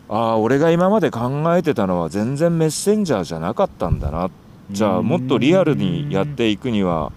[0.10, 4.30] ああ俺が今まで考えてたのは全然メッセンジャーじゃなかったんだな。
[4.72, 7.12] じゃあもっとリアルにやっていくには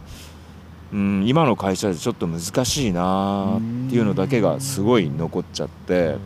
[0.93, 6.17] うん今の会社でちょっと難しいなっていうのだけがすごい残っちゃって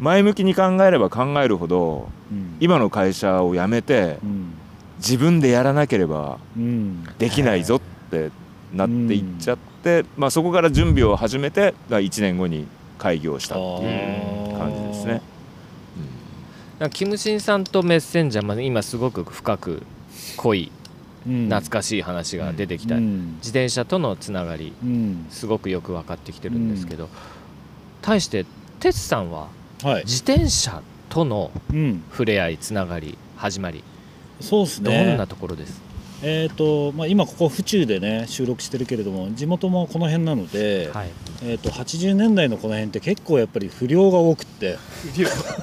[0.00, 2.56] 前向きに考えれば考えるほどうん。
[2.58, 4.54] 今の会社を辞めてうん。
[4.96, 7.04] 自分でやらなければうん。
[7.18, 8.30] できないぞって
[8.74, 12.66] なっていっちゃって、まあ、そこから準備を始めて1年後に
[12.98, 15.22] 開業したっていう感じですね。
[16.78, 19.82] なんかキムシンさんとメッセンジャーまで今すごく深く
[20.36, 20.72] 濃い
[21.26, 21.44] うん。
[21.46, 23.34] 懐かしい話が出てきた、うん。
[23.36, 25.26] 自転車とのつながりうん。
[25.28, 27.10] すごくよく分かってきてるんですけど、
[28.00, 28.46] 対して
[28.78, 29.48] テツさんは
[29.84, 30.04] はい。
[30.04, 32.04] 自転車とのうん。
[32.10, 33.82] 触れ合いつながり始まり。
[34.40, 35.80] そうですどねんなところです、
[36.22, 41.10] えーとまあ、今ここ府中でね収録してるけれども地元もこの辺なので、はい、
[41.42, 44.76] えー、と80年代のこの辺って結構やっぱり不良が多くって、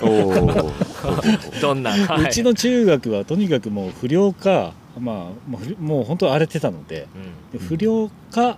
[0.02, 1.62] おー。
[1.62, 2.24] どんな、 はい。
[2.26, 5.16] うちの中学はとにかくもう不良か、まあ、
[5.50, 7.08] もう不もう本当荒れてたので
[7.54, 7.60] うん。
[7.60, 8.58] で不良か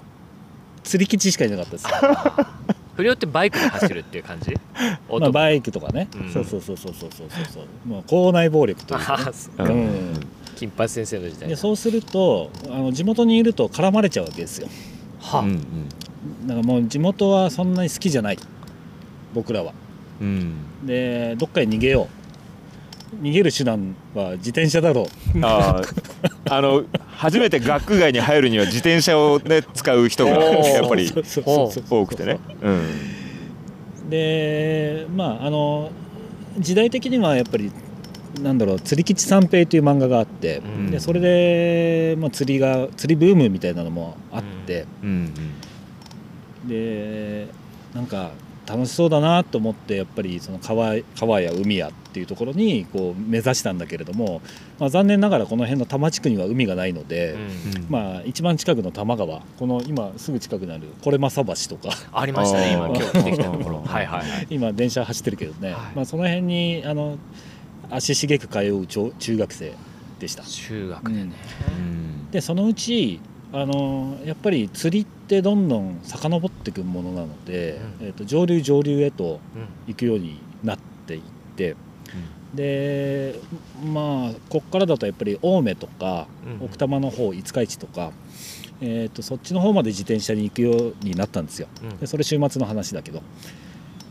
[0.84, 1.86] 釣り吉しかいなかったです、
[3.00, 4.54] 不良ってバイクで走るっていう感じ？
[5.10, 8.04] まあバイクとかね、うん、そうそうそうそうそうそうそうもう。
[8.06, 9.74] 校内暴力というか、ね、
[10.58, 14.68] 金八先生の時代でそうするとあの地元にいると絡まれちゃうわけですよ。
[15.22, 18.40] は、うん、うん、だからもう地元はそんなに好きじゃない。
[19.34, 19.74] 僕らは、
[20.20, 22.19] うん、でどっかに逃げよう。
[23.22, 25.04] 逃げる手段は自転車だろ
[25.36, 25.40] う。
[25.42, 26.10] あー。
[26.52, 31.12] あの初めて学区外に入るには自転車を、ね、使う人がやっぱり
[31.90, 32.40] 多くてね。
[32.62, 34.10] うん。
[34.10, 35.92] でまああの
[36.58, 37.72] 時代的にはやっぱり
[38.42, 40.92] なんだろう釣り吉三平という漫画があって、うん。
[40.92, 45.34] でそれで、まあ、釣りが釣りブームみたいなのもあって、うん。
[46.68, 47.48] で
[47.94, 48.32] なんか
[48.70, 54.42] 楽しそうだなと思ってやっぱりその川川や海やっていうところにこう目指したんだけれども、
[54.78, 57.42] まあ、残念ながらこの辺の多摩地区には海がないので、うん。
[57.42, 61.96] うんまあ、一番近くの多摩川この今すぐ近くにあるこれ正橋とか。
[62.12, 63.82] ありましたね今今日来てきたところ。
[63.82, 64.48] はいはいはい。
[64.52, 65.96] 今電車走ってるけどね、はい。
[65.96, 67.18] まあ、その辺にあの
[67.90, 69.74] 足しげく通う中中学生
[70.20, 70.44] でした。
[70.44, 71.32] 中学でね、
[71.76, 72.32] うん。
[72.32, 73.20] でそのうち
[73.52, 78.08] あのやっぱり釣りってどんどん遡っていくものなので、うん。
[78.08, 79.68] えー、と上流上流へとうん。
[79.88, 81.22] 行くようになっていっ
[81.56, 81.76] て
[82.54, 83.40] で
[83.84, 86.66] まあこっからだとやっぱり青梅とかうん。
[86.66, 88.12] 奥多摩の方五日市とか、
[88.82, 91.68] えー、とそっちの方まで自転車に行くようになったんですよ。
[91.82, 91.98] うん。
[91.98, 93.24] でそれ週末の話だけど。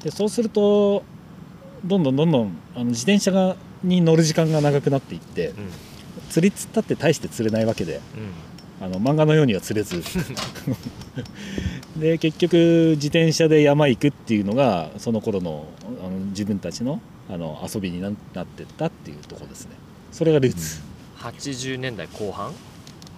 [0.03, 1.05] でそうすると
[1.85, 5.55] どんどんどんどんあの自転車がに乗る時間が長くなっていってうん。
[6.29, 7.97] 釣りっつったって大して釣れないわけで。
[7.97, 8.48] うん
[8.81, 10.03] あの漫画のようには釣れず。
[11.97, 15.65] で結局自転車で山行くっていうのがその頃の
[16.01, 19.73] あの自分たちのあの遊びにななってったっていうところですね。
[20.13, 20.81] それがルーツ、
[21.19, 22.53] 80年代後半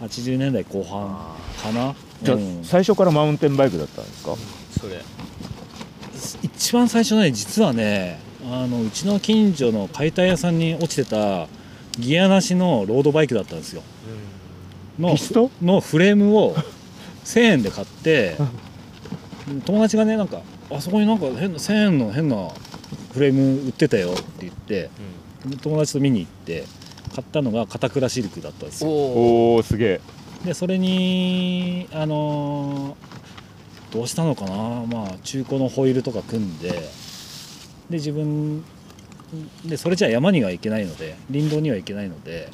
[0.02, 1.94] ？80年代後半あかな。
[2.22, 2.64] じゃあ、うん。
[2.64, 4.32] 最初からマウンテンバイクだったんですか？
[4.32, 5.00] ーそれ。
[6.42, 8.18] 一番最初ね実はね
[8.50, 11.48] あのうちの近所の解体屋さんに落ちてた
[11.98, 13.82] ギアなしのロードバイクだったんですよ
[15.00, 15.50] のピスト？
[15.62, 16.54] のフレームを
[17.24, 18.36] 1000円で買って
[19.64, 22.48] 友達がねなんかあそこになんか変な1000円の変な
[23.12, 24.90] フレーム売ってたよって言って
[25.62, 26.64] 友達と見に行って
[27.14, 28.90] 買ったのが片倉シルクだったんですよ。
[28.90, 30.00] おおすげえ。
[30.44, 33.10] でそれにあのー
[33.90, 34.86] どうしたのかな？
[34.86, 36.80] まあ中古のホイールとか組んでで
[37.90, 38.64] 自分
[39.64, 42.48] でそれじゃ山には行けないので林道には行けないので、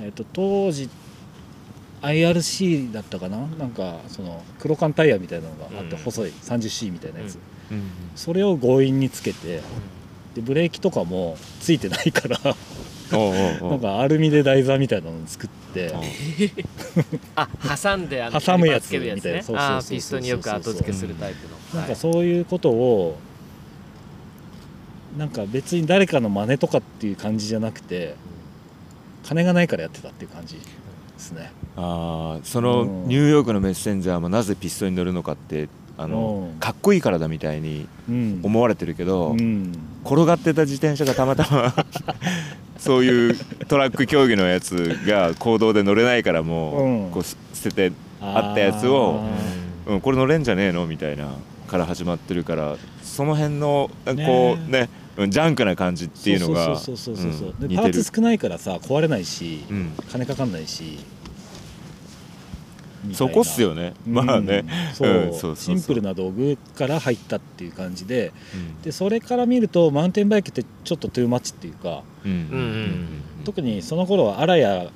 [0.00, 0.88] えっと当時
[2.02, 3.38] IRC だったかな？
[3.58, 6.02] なんかその黒缶タイヤみたいなのがあってうん。
[6.02, 7.38] 細い 30C みたいなやつ、
[7.70, 7.90] うん。
[8.14, 9.60] それを強引につけて
[10.34, 12.38] でブレーキとかもついてないから
[13.12, 13.70] おうおうおう。
[13.72, 15.92] なんかアルミで台座みたいなのを作って。
[17.36, 17.48] あ
[17.82, 19.38] 挟んであの挟むやつつけるやつみたいな。
[19.38, 21.80] ねそうそうそうピストンによく後付けするタイプの。
[21.80, 23.18] なんかそういうことを
[25.18, 28.14] なんか別に誰かの真似とかっていう感じじゃなくて
[29.24, 30.56] 金がないからやってたっていう感じ
[31.18, 31.52] ですね。
[31.76, 33.08] あーそのうん。
[33.08, 36.58] ニューヨークのメッセンジャーもなぜピストンに乗るのかってあのうん。
[36.58, 38.40] かっこいいからだみたいにうん。
[38.42, 39.72] 思われてるけど、うん。
[40.04, 41.74] 転がってた自転車がたまたま
[42.78, 47.10] そういうトラック競技のやつが公道で乗れないからもう,、うん。
[47.10, 49.20] こうす捨ててあったやつを
[49.86, 51.28] うん、これ乗れんじゃねえのみたいな
[51.66, 59.92] から始まってるからその辺のねこうねうんジャンクな感じっていうのがそうそうそうそうそう、でパーツ少ないからさ壊れないし、うん。
[60.10, 60.98] 金かかんないし
[63.12, 64.14] そこっすよね、うん。
[64.14, 65.76] まあね、そう,、うんそうそうそう。
[65.76, 68.32] シンプルな道具から入ったっていう感じで。
[68.54, 68.82] うん。
[68.82, 73.06] でそれから見るとマウンテンバイクってちょっとトゥーマッチっていうかうんうんうん
[73.44, 74.88] 特にその頃はアラヤ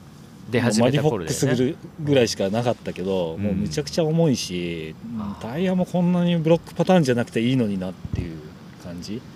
[0.50, 3.42] 出始めたマディフォックスぐらいしかなかったけど、うん。
[3.42, 4.94] もうむちゃくちゃ重いし、
[5.40, 8.38] タイヤもこんなにブロックパターンじゃなくていいのになっていう
[8.84, 9.16] 感じ。
[9.16, 9.31] は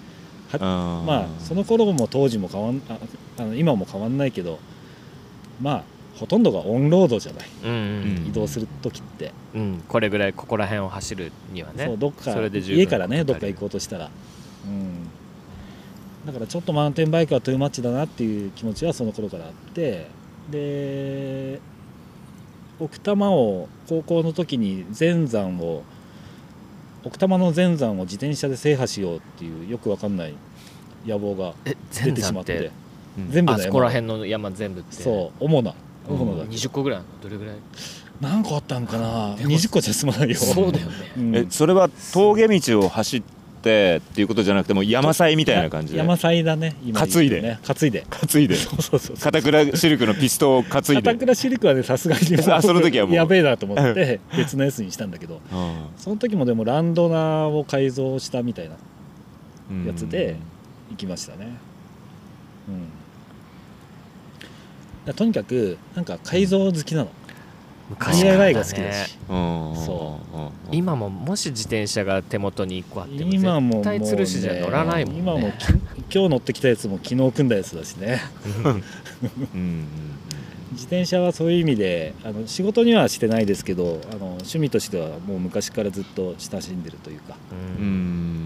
[0.52, 2.98] まあその頃も当時も変わんあ
[3.38, 4.58] あの今も変わんないけど
[5.60, 5.84] まあ
[6.16, 7.76] ほとんどがオンロードじゃない、うんうん。
[7.76, 9.84] うん移動する時って、うん。
[9.86, 11.84] これぐらいここら辺を走るにはね。
[11.84, 14.10] そうどっかそれで十分家からねどっか行こうとしたら、
[14.66, 15.06] うん、
[16.26, 20.08] だからちょっとマウンテンバイクはトゥーマッチだなっていう気持ちはその頃からあって
[20.50, 21.60] で
[22.80, 25.82] 奥多摩を高校の時に全山を
[27.06, 30.34] 奥多摩の全山を自転車で制覇しようっていうよくわかんない
[31.06, 32.72] 野望がえ出全てしまって山って？
[33.18, 33.30] うん。
[33.30, 35.02] 全部あそこら辺の山全部って。
[35.02, 35.72] そう主な
[36.08, 36.56] 主なだけ。
[36.56, 37.00] 20個ぐらい？
[37.22, 37.54] どれぐらい？
[38.20, 39.36] 何個あったんかな？
[39.36, 40.36] でも20個じゃ済まないよ。
[40.36, 40.94] そうだよね。
[41.16, 41.36] うん。
[41.36, 43.22] えそれは峠道を走っ
[43.66, 45.98] てっていうことじゃなくてもう山祭みたいな感じで。
[45.98, 47.42] 山祭だね今担いで。
[47.42, 48.06] ね担いで。
[48.08, 48.54] 担いで。
[48.56, 53.14] そうそうそう片倉シルクのピストを担い片で倉シルクはねさすがにあその時はもう。
[53.14, 55.40] やべえなと思って 別のやつにしたんだけど。
[55.52, 60.36] あその時もでもランドナーを改造したみたいなーやつで
[60.90, 61.48] 行きましたね。
[65.06, 65.14] うん。
[65.14, 67.10] とにかくなんか改造好きなの
[67.90, 69.18] 昔から DIY だが好きだし。
[69.28, 70.50] うんうんそうんうん。
[70.72, 75.20] 今ももし自転車が手元に1個あっても今ももう、絶対ね、吊るしじゃ乗らないもんね。
[75.20, 78.20] 今もき今日乗ってきたやつも昨日組んだやつだしね。
[78.64, 78.82] うん。
[79.54, 79.86] うん
[80.72, 87.36] 自転車はそういう意味であの仕事にはしてないですけどあの趣味としてはもう昔からずっと親しんでるというか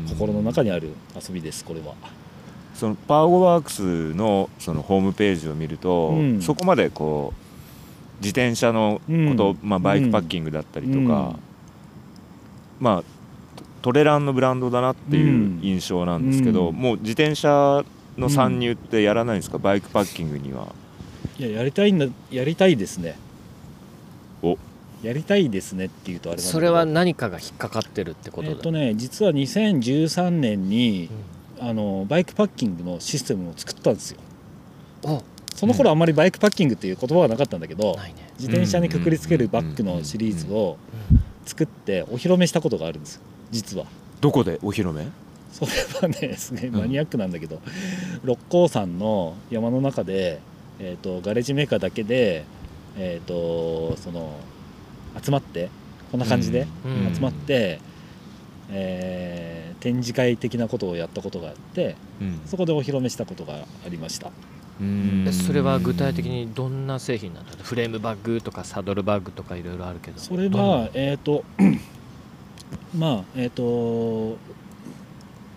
[0.09, 1.95] 心の中にある遊びですこれは。
[2.75, 6.41] そのパワーゴワークスのそのホームページを見ると、うん。
[6.41, 7.40] そこまでこう
[8.21, 9.59] 自転車のこと、うん。
[9.63, 11.09] まあ、バイクパッキングだったりとか、うん。
[12.81, 13.03] まあ
[13.57, 15.61] トトレランのブランドだなっていううん。
[15.63, 16.77] 印象なんですけど、うん。
[16.77, 17.85] もう自転車
[18.19, 20.75] の参入ってやらないんですか、バイクパッキングには。
[21.39, 23.17] いややりたいんだやりたいですね。
[24.43, 24.59] お。
[25.03, 28.55] やりたいですねっていうとあれそれは何かが引っかかってるってことだ。
[28.55, 31.09] えっとね実は2013年に
[31.59, 34.21] あのバイクパッキングのシステムを作ったんですよ。
[35.03, 35.23] お
[35.55, 37.97] その頃あんまりバイクパッキングっていう言葉はなかったんだけど、
[38.39, 40.79] 自転車にくくりつけるバッグのシリーズを
[41.45, 43.85] 作ってお披露目したことがあるんですよ実は。
[44.21, 45.07] どこでお披露目？
[45.53, 47.61] それはねすごいマニアックなんだけど、
[48.25, 50.41] 六甲山の山の中で、
[50.79, 52.45] えー、とガレージメーカーだけで、
[52.97, 54.39] えー、とその
[55.23, 55.69] 集まって
[56.11, 57.15] こんな感じでうん。
[57.15, 57.81] 集まって、
[58.71, 62.41] えー展示会的なことをやったことがあってうん。
[62.45, 64.29] そこでお披露目したことがありました。
[64.29, 64.35] うん
[64.83, 70.19] えそれは具体的にどんな製品なんだフレームバッグとかサドルバッグとかいろいろあるけど。
[70.19, 71.45] それはえっ、と
[72.97, 74.39] まあえっ、と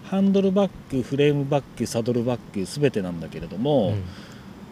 [0.06, 4.04] ハンドルバッグフレームバッグサドルバッグ全てなんだけれども、うん。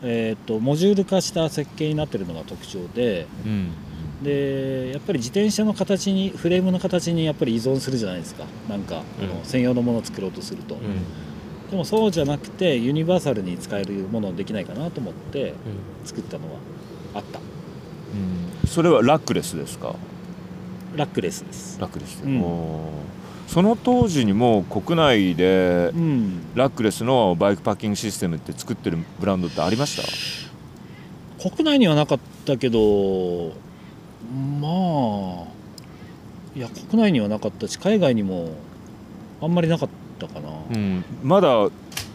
[0.04, 3.72] えー、とモジュール化した設計になってるのが特徴でうん。
[4.24, 8.44] でやっぱり自転車の形にフレームの形にやっぱり依存するじゃないですか。
[8.70, 10.82] なんか、うの専用のものを作ろうとすると、うん
[11.72, 15.56] でもそうじゃなくてユニバーサルに使えるものできないかなと思ってうん。
[16.06, 16.60] 作ったのは
[17.16, 17.40] あった。
[17.40, 17.42] う
[18.66, 18.68] ん。
[18.68, 19.96] それはラックレスですか？
[20.96, 21.80] ラックレスです。
[21.80, 22.44] ラックレス、うん。
[23.48, 26.42] その当時にもう国内でうん。
[26.56, 30.50] ラックレスのバイクパッキングシステムって作ってるブランドってありまし
[31.40, 31.50] た？
[31.50, 33.54] 国内にはなかったけど
[34.60, 35.46] まあ
[36.54, 38.50] いや国内にはなかったし海外にも
[39.42, 41.70] あんまりなかったかな、うん、まだ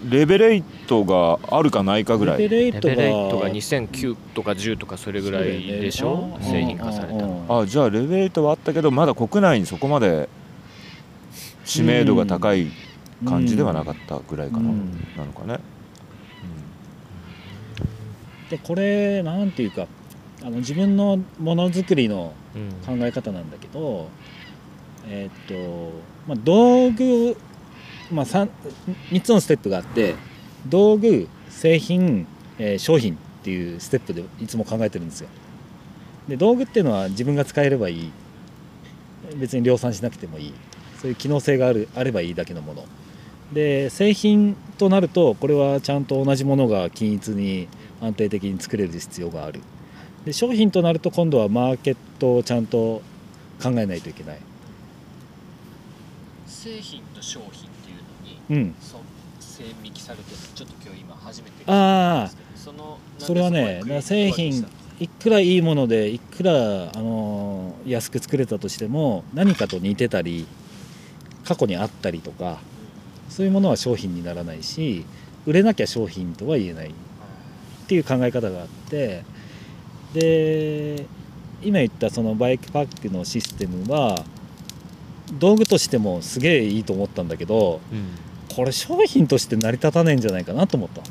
[0.09, 2.39] レベレイトがあるかないかぐらい。
[2.39, 7.47] レベレイトがレベレイトが2009とか10とかそれぐらいでしょ、製品化されたの。
[7.49, 7.61] うん。
[7.63, 10.29] あじゃあレベレイトはあったけどまだ国内にそこまで
[11.65, 12.69] 知名度が高い
[13.25, 14.91] 感じではなかったぐらいかな、うん。
[15.17, 15.59] なのかね、
[18.51, 19.87] でこれなんていうか
[20.43, 22.99] あの自分のものづくりのうん。
[22.99, 24.09] 考え方なんだけど
[25.09, 25.93] えーっと、
[26.27, 27.37] まあ、道具、
[28.11, 28.49] まあ、3,
[29.11, 30.15] 3つのステップがあって
[30.67, 32.27] 道具製品、
[32.59, 35.29] えー商品っていうステップでいつも考えてるんですよ。
[36.29, 38.11] で道具っていうのは自分が使えればいい。
[39.37, 40.55] 別に量産しなくてもいい。
[41.01, 42.85] そういう機能性があるあればいいだけのもの。
[43.53, 47.69] で製品となるとこれはちゃんと同じものが均一に
[48.01, 49.61] 安定的に作れる必要がある。
[50.25, 53.01] で商品となると今度はマーケットをちゃんと
[53.63, 54.39] 考えないといけない、
[56.47, 57.56] 製品と商品。
[58.51, 59.01] うん、そう
[59.41, 60.37] 線引きされてる。
[60.55, 62.31] ちょっと今日今初めてああ。
[62.57, 64.67] そのそれはね製品
[64.99, 66.55] いくらいいものでいくら、あ
[66.99, 70.47] のー安く作れたとしても何かと似てたり
[71.45, 72.59] 過去にあったりとか
[73.29, 75.05] そういうものは商品にならないし
[75.47, 76.93] 売れなきゃ商品とは言えないっ
[77.87, 79.23] ていう考え方があって
[80.13, 81.07] で
[81.63, 84.25] 今言ったそのバイクパックのシステムは
[85.39, 87.81] 道具としてもすげえいいと思ったんだけど
[88.57, 91.07] これ商品として成り立たねえんじゃないかなと思った、ま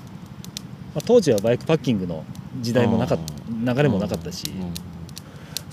[0.98, 2.26] あ、当時はバイクパッキングの
[2.60, 3.18] 時代もなか
[3.64, 4.74] 流れもなかったし、うん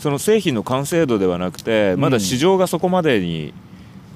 [0.03, 3.55] その製品の完成度ではなくてまだ市場がそこまでに、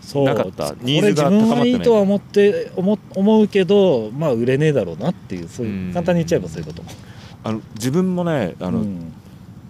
[0.00, 0.24] そう。
[0.24, 0.70] なかった。
[0.70, 1.58] こニーズが高まってない。
[1.60, 5.92] はいいとは思って思思うけどまあ売れねえだろうなっていうそういううん。
[5.92, 6.82] 簡単に言っちゃえばそういうこと。
[7.44, 9.12] あの自分もねあの、うん。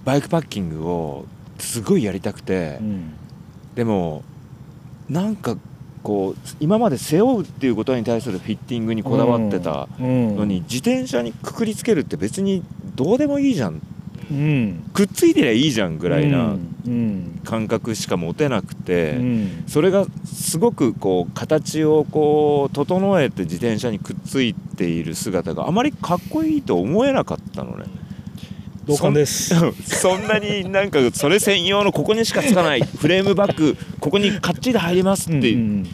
[0.07, 1.27] バイクパッキングを
[1.59, 3.13] すごいやりたくて、うん。
[3.75, 4.25] でも
[5.11, 5.59] なんか
[6.07, 10.37] こう今まで背負うっていうことに対するフィッティングにこだわってたうん。
[10.37, 12.63] のに、自転車にくくりつけるって別に
[12.95, 13.83] どうでもいいじゃん。
[14.31, 14.89] うん。
[14.95, 16.55] くっついてりゃいいじゃんぐらいな
[16.87, 17.41] うん。
[17.45, 19.65] 感覚しか持てなくて、うん。
[19.67, 27.87] それがすごくこう形をこう整えて自転車にくっついている姿があまりかっこいいと思えなかったのね。
[28.87, 29.55] 同感です。
[29.85, 35.87] そんなになんかそれ専用のここにしかつかないフレームバッグここにかっちり入りますってうん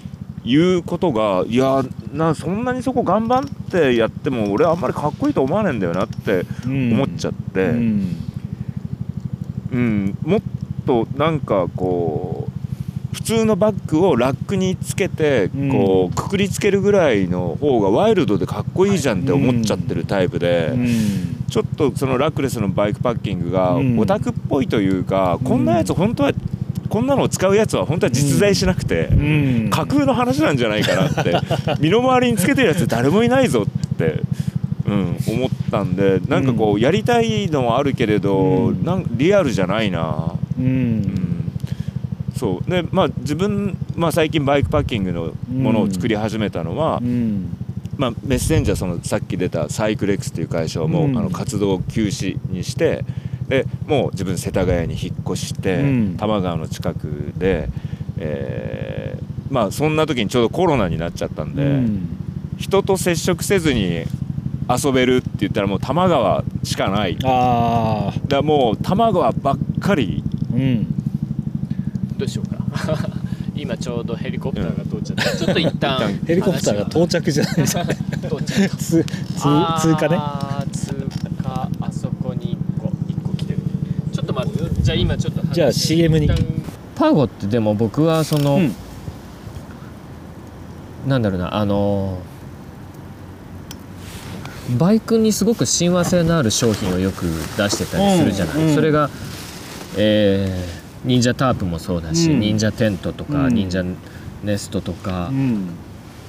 [0.44, 7.72] いうことがいやなそんなにそこ頑張ってやっても俺はあんまりかっこいいと思わないんだよなってうん思っちゃって、う
[9.72, 10.16] うんん。
[10.24, 10.40] もっ
[10.84, 15.68] となんかこう普通のバッグをラックにつけてうん。
[15.70, 20.72] こうくくりつけるぐらいの方がワイルドでかっこいいじゃんって思っちゃってるタイプで。
[20.74, 23.98] うんちょっとそのラックレスのバイクパッキングがうん。
[23.98, 25.44] オタクっぽいというか、うん。
[25.44, 26.32] こんなやつ本当は
[26.88, 29.14] こんなのを使うやつは本当は実在しなくて、う
[29.66, 29.70] ん。
[29.70, 31.36] 架空の話なんじゃないかなって
[31.78, 34.22] 身の回りにつけてるやつ誰もいないぞって、
[34.86, 38.38] うん、思ったんでなんかこうやりたいのはあるけれど、
[38.68, 38.82] うん。
[38.82, 40.32] なんリアルじゃないな。
[40.58, 41.52] ううんん。
[42.34, 42.70] そう。
[42.70, 47.58] でまあ自分、まあ、最近バイクパッキングのものを作り始めたのは、うん
[48.02, 51.16] まあ、メッセンジャーそのさっき出たサイクレックスという会社をもう、うん。
[51.16, 53.04] あの活動休止にして
[53.46, 56.14] でもう自分世田谷に引っ越して、うん。
[56.16, 57.68] 多摩川の近くで、
[58.18, 62.08] えーまあそんな時にちょうどコロナになっちゃったんで、うん。
[62.58, 64.04] 人と接触せずに
[64.68, 67.16] 遊べるって言ったらもう多摩川しかない。
[67.16, 70.24] だかああらもう多摩川ばっかり。
[70.52, 70.86] うん。
[72.18, 73.21] どうしようか
[73.62, 77.82] 今ちょうどヘリコプターが到着、ちょっと一旦ヘリコプターが到着じゃないですか。
[78.24, 78.68] 到着。
[78.70, 79.04] 通通
[79.80, 80.18] 通過ね。
[80.72, 80.94] 通
[81.44, 83.60] 過あそこに1個1個来てる。
[84.12, 84.82] ちょっと待って。
[84.82, 86.28] じゃあ今ちょっとじゃあ CM に。
[86.96, 88.74] パーゴってでも僕はその、うん。
[91.06, 92.18] なんだろうなあの
[94.76, 97.22] バイクにすごく親和性のある商品をよく
[97.56, 98.68] 出してたりするじゃない、うん。
[98.70, 98.74] うん。
[98.74, 99.08] それが、
[99.96, 102.40] えー忍者タープもそうだし、うん。
[102.40, 103.54] 忍者テントとか、うん。
[103.54, 103.82] 忍者
[104.44, 105.68] ネストとか、うん。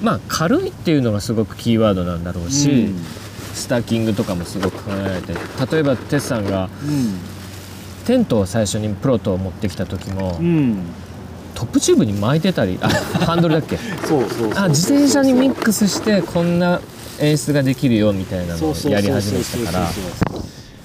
[0.01, 2.95] まあ軽いっていうのがすごくキーワードなんだろうし、うん。
[3.53, 5.33] スタッキングとかもすごく考えられて
[5.71, 6.69] 例えばテスさんが
[8.07, 10.39] テントを最初にプロトを持ってきた時も、
[11.53, 12.89] トップチューブに巻いてたりあ
[13.25, 13.77] ハンドルだっけ？
[14.07, 16.81] そうそうあ自転車にミックスしてこんな
[17.19, 19.87] 演出ができるよみたいなのをやり始めてたから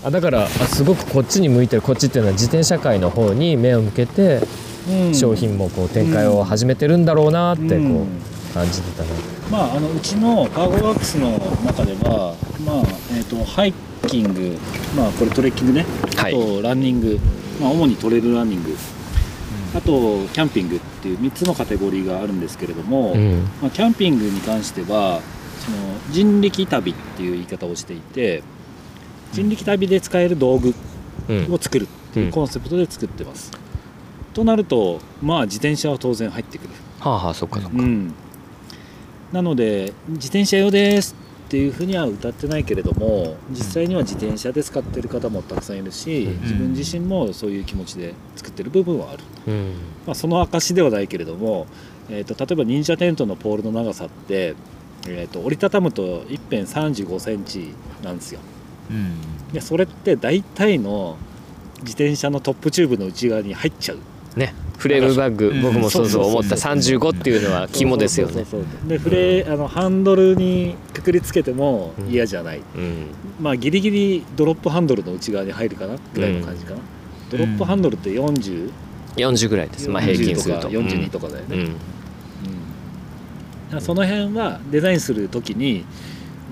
[0.09, 4.41] あだからあすごくこっちに向いてるこっちっていうのは自転車界の方に目を向けて
[4.89, 5.15] うん。
[5.15, 8.03] 商品もこう展開を始めてるんだろうなってこうん。
[8.03, 8.07] う
[8.55, 9.11] 感じてたね。
[9.51, 11.33] まああのうちのカーゴワークスの
[11.67, 12.35] 中では
[12.65, 12.83] まあ
[13.15, 13.75] えっ、とハイ
[14.07, 14.57] キング
[14.97, 15.85] まあこれトレッキングね、
[16.17, 16.35] はい。
[16.35, 17.19] あとランニング。
[17.61, 18.75] まあ主にトレイルランニング、
[19.75, 23.43] あとキャンピングっていう3つのカテゴリーがあるんですけれども、うん。
[23.61, 25.21] まあ、キャンピングに関しては
[25.61, 25.77] その
[26.11, 28.43] 人力旅っていう言い方をしていて
[29.33, 30.75] 人力旅で使える道具
[31.29, 31.53] うん。
[31.53, 33.51] を作るっていうコンセプトで作ってます、
[34.33, 36.71] となるとまあ自転車は当然入ってくる、
[37.01, 37.77] はあはあそっかそっか。
[37.79, 38.15] うん、
[39.33, 41.15] なので自転車用です
[41.49, 46.41] っていうふうには歌ってないけれども実際には自転車で使ってる方もたくさんいるし、うん。
[46.43, 49.73] 自分自身もそういう気持ちで作ってる部分はある、うん。
[50.07, 51.67] まあ、その証ではないけれども、
[52.09, 54.55] えー、と例えば忍者テントのポールの長さって、
[55.07, 58.41] えー、と折りたたむと一辺3 5センチなんですよ
[58.91, 59.53] うん。
[59.53, 61.17] でそれって大体の
[61.81, 63.99] 自転車のトップチューブの内側に入っちゃう。
[64.39, 64.55] ね。
[64.79, 65.63] フレームバッグうん。
[65.63, 68.33] 僕もそうそう思ったそう35っていうのは肝ですよね。
[68.35, 68.89] そうそうそうそう。
[68.89, 73.07] でフレあのハンドルにくくりつけても嫌じゃない、うん。
[73.41, 76.81] まあギリギリドロップハンドルの内側に入るかなぐらいの感じかな、
[77.31, 78.71] ドロップハンドルって40、
[79.17, 80.69] 40ぐらいです、まあ、平均する40と。
[80.69, 81.71] か42とかだよね、
[83.73, 83.81] うん。
[83.81, 85.85] その辺はデザインする時に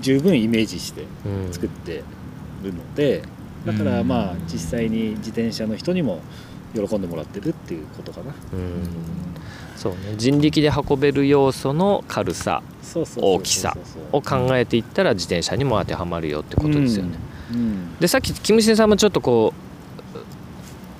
[0.01, 2.03] 十分イメージしてうん作って
[2.63, 3.23] るので
[3.65, 6.21] だからまあ実際に自転車の人にも
[6.73, 8.87] 喜んでもらってるっていうことかな、うん。
[9.75, 10.15] そうね。
[10.17, 12.61] 人力で運べる要素の軽さ
[13.17, 13.75] 大きさ
[14.11, 17.17] を考えていったら自転車にも当てはまるよってことですよね。
[17.51, 17.97] うん。
[17.99, 19.53] でさっきキムシンさんもちょっとこ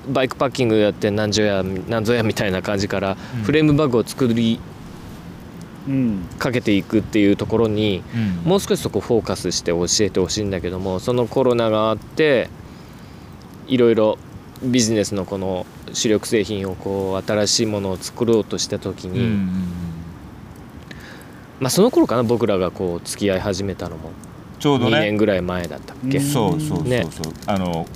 [0.08, 3.42] うバイクパッキングやって何ぞや何ぞやみたいな感じからうん。
[3.44, 4.77] フレームバッグを作りうん
[6.38, 8.50] かけていくっていうところにうん。
[8.50, 12.48] もう少しそこフォーカスして教えてほしいんだけどもそのコロナがあって
[13.66, 14.18] いろいろ
[14.62, 19.48] ビジネスのこの主力製品をこう新しいものを作ろうとした時に、うん
[21.60, 24.10] まあその頃かな僕らがこう付き合い始めたのも。
[24.58, 25.00] 2ちょうどね。
[25.00, 26.24] 年ぐらい前だったっけ、うん。
[26.24, 27.04] そうそうそうそう、ね。
[27.46, 27.86] あの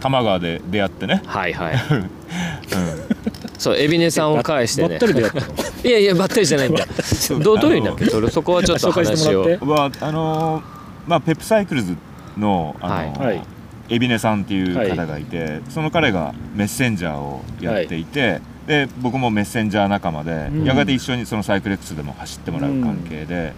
[0.00, 1.74] 多摩川で出会ってね、はいはい。
[1.90, 3.27] うん、
[3.58, 4.88] そう海老根さんを介してね。
[4.88, 5.54] ばったり出会ったの？
[5.84, 6.86] いやいやばったりじゃないんだ。
[7.42, 8.06] どうどういうんだっけ？
[8.06, 10.00] それそこはちょっと紹介して話をもらって。
[10.00, 10.62] はあのー
[11.08, 11.96] まあ PEP Cycles
[12.36, 13.36] のあのーはい。
[13.36, 13.42] はい。
[13.90, 20.64] 海老根さんっていう方がいて、その彼がメッセンジャーをやっていて、で僕もメッセンジャー仲間で、うん。
[20.64, 23.54] やがて一緒にそのサイクル X でも走ってもらう関係で、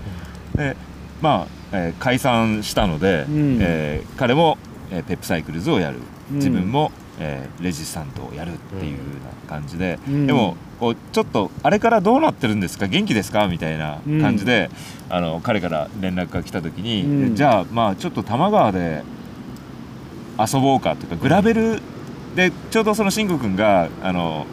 [0.55, 0.77] で
[1.21, 3.59] まあ、えー解散したので、うん。
[3.61, 4.57] えー彼も、
[4.93, 5.97] えー PEP Cycles をやる。
[6.31, 6.37] うん。
[6.37, 10.27] 自分も、えーレジスタントをやるっていうような感じで、うん。
[10.27, 12.87] でもこうちょっとあれからどうなってるんですか？
[12.87, 13.47] 元気ですか？
[13.47, 14.71] みたいな感じで、
[15.11, 17.37] あの彼から連絡が来た時に、うん。
[17.37, 19.03] じゃあまあちょっと多摩川で
[20.39, 21.81] 遊ぼうかというかグラベル
[22.35, 24.47] でちょうどその慎吾君があの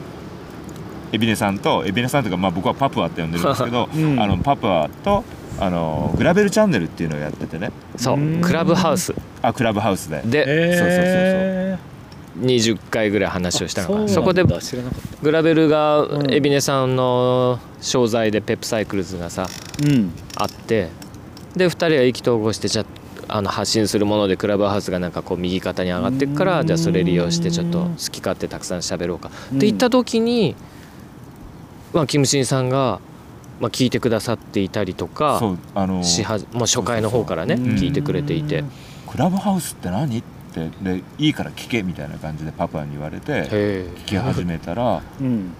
[1.14, 4.20] 海老根さんと海老根さんというか、まあ、僕はパプアって呼んでるんですけど、 うん。
[4.22, 5.24] あのパプアと
[5.60, 7.72] あのグラベルチャンネルっていうのをやっててね。
[7.96, 8.42] そううん。
[8.42, 9.14] クラブハウス。
[9.42, 10.22] あクラブハウスで。
[10.26, 11.78] でえ
[12.40, 14.02] 20回ぐらい話をしたのかな。
[14.06, 14.44] ーそこで
[15.22, 16.26] グラベルがうん。
[16.28, 19.48] 海老根さんの商材で PEP Cycles がさ
[19.84, 20.12] うん。
[20.36, 20.90] あって
[21.56, 22.86] で2人は意気投合してじゃあ
[23.30, 26.68] あの発信するものでクラブハウスがなんかこう右肩に上がっていくからうん。
[26.68, 29.30] じゃあそれ利用してちょっと好き勝手たくさん喋ろうか。
[29.30, 30.56] って言った時に、
[31.94, 33.00] まあ、キムシンさんが、
[33.60, 37.64] まあ、聞いてくださっていたりとそかうあのしは、まあ、初回の方からねうん。
[37.76, 38.64] 聞いてくれていて。
[39.10, 40.18] クラブハウスって何？
[40.18, 40.37] って
[40.82, 45.54] でいいから聞けみたいな感じでパパに言われて聞き始めたらうん。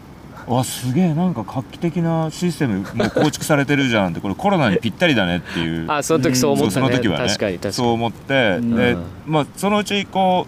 [0.48, 5.86] わすげえなんか画期的なシステムもう構築されてるじゃんってこれコロナにぴったりだねっていう。
[5.92, 6.88] あその時そう思そうったね。
[6.88, 7.28] その時はね。
[7.28, 8.76] 確かに確かそうに思って、うん。
[8.76, 10.48] でうんまあそのうちこ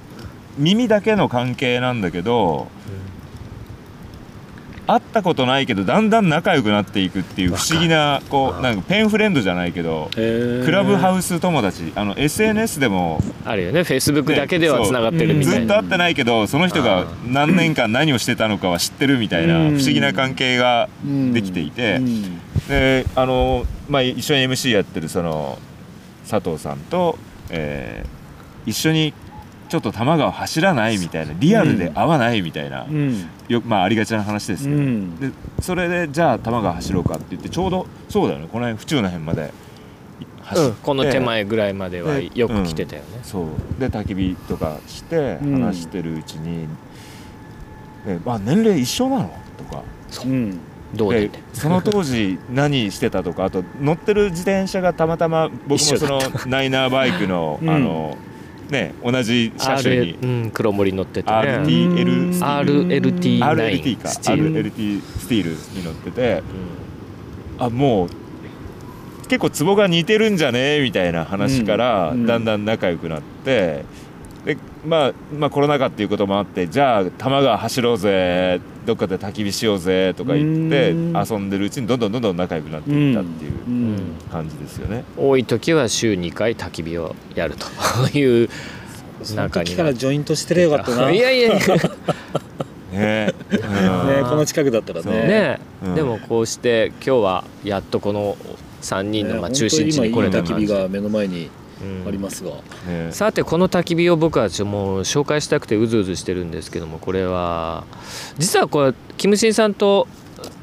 [0.57, 2.67] う耳だけの関係なんだけど
[4.91, 13.83] 会ったことないけどだんだん仲良くなっていくっていう不思議なこうなんかペンフレンドじゃないけどクラブハウス友達あの SNS でもあるよね。
[13.83, 15.59] フェイスブックだけではつながってるみたいな。
[15.59, 19.77] ずっと会ってないけどその人が何年間何をしてたのかは知ってるみたいなうん。
[19.77, 20.89] 不思議な関係が
[21.33, 22.01] できていて
[22.67, 25.59] であの、まあ、一緒に MC やってるその
[26.27, 27.17] 佐藤さんと、
[27.49, 28.19] えー
[28.65, 29.13] 一緒に
[29.69, 33.29] ちょっと多摩川走らないみたいなリアルで会わないみたいな、うん。
[33.47, 35.19] よまあありがちな話ですけど、うん。
[35.19, 39.53] でそれでじゃあ多摩川走ろうかって言ってちょうどそうだよねこの辺府中の辺まで
[40.41, 43.45] 走って、うん、この手前ぐらいまではでよく来てたよね、そう。
[43.79, 45.61] で焚き火とかしてうん。
[45.61, 46.67] 話してるうちに
[48.07, 49.83] 「であ年齢一緒なの?」とか。
[50.25, 50.27] う。
[50.27, 50.51] ん。
[50.51, 50.57] で
[50.95, 51.39] どうだって。
[51.53, 57.69] その当時何してたとかあと乗ってる自転車がたまたま僕もそのナイナーバイクのうん。
[57.69, 58.17] あの
[58.69, 61.29] ね同じ車種 R にうん、黒森乗ってて。
[61.31, 64.07] ね RTL スティール RLT9 RLT か。
[64.09, 64.71] スティール。
[64.71, 65.49] RLT スティール
[65.79, 66.43] に乗ってて。
[67.57, 68.09] あもう
[69.27, 70.81] 結構ツボが似てるんじゃね？
[70.81, 72.25] みたいな話からうん。
[72.25, 73.85] だんだん仲良くなって。
[74.45, 74.57] で、
[74.87, 81.13] まあ、まあコロナ禍っていうこともあってじゃあ多摩川走ろうぜどっかで焚き火しようぜとか言ってうん。
[81.15, 83.97] 遊んでるうちにどんどんどんどん仲良くなっていったっていううん。
[84.31, 85.03] 感じですよね。
[85.15, 87.67] 多い時は週2回焚き火をやると。
[88.17, 88.49] い う
[89.21, 91.11] その中に時からジョイントしてればよかったな。
[91.11, 91.59] いやいやいや。
[92.91, 93.33] ね。
[93.51, 95.11] うんねこの近くだったらね。
[95.11, 95.59] ね。
[95.85, 95.95] うん。
[95.95, 98.37] でもこうして今日はやっとこの
[98.81, 101.49] 3人のまあね中心地に来れた感じ本当今いい焚き火が目の前にうん
[102.07, 102.51] ありますが。
[102.87, 103.11] ね。
[103.11, 107.85] さてこの焚き火を僕はちょもう紹介したくてうずうずしてるんですけどもこれは
[108.37, 110.07] 実はこれキムシンさんと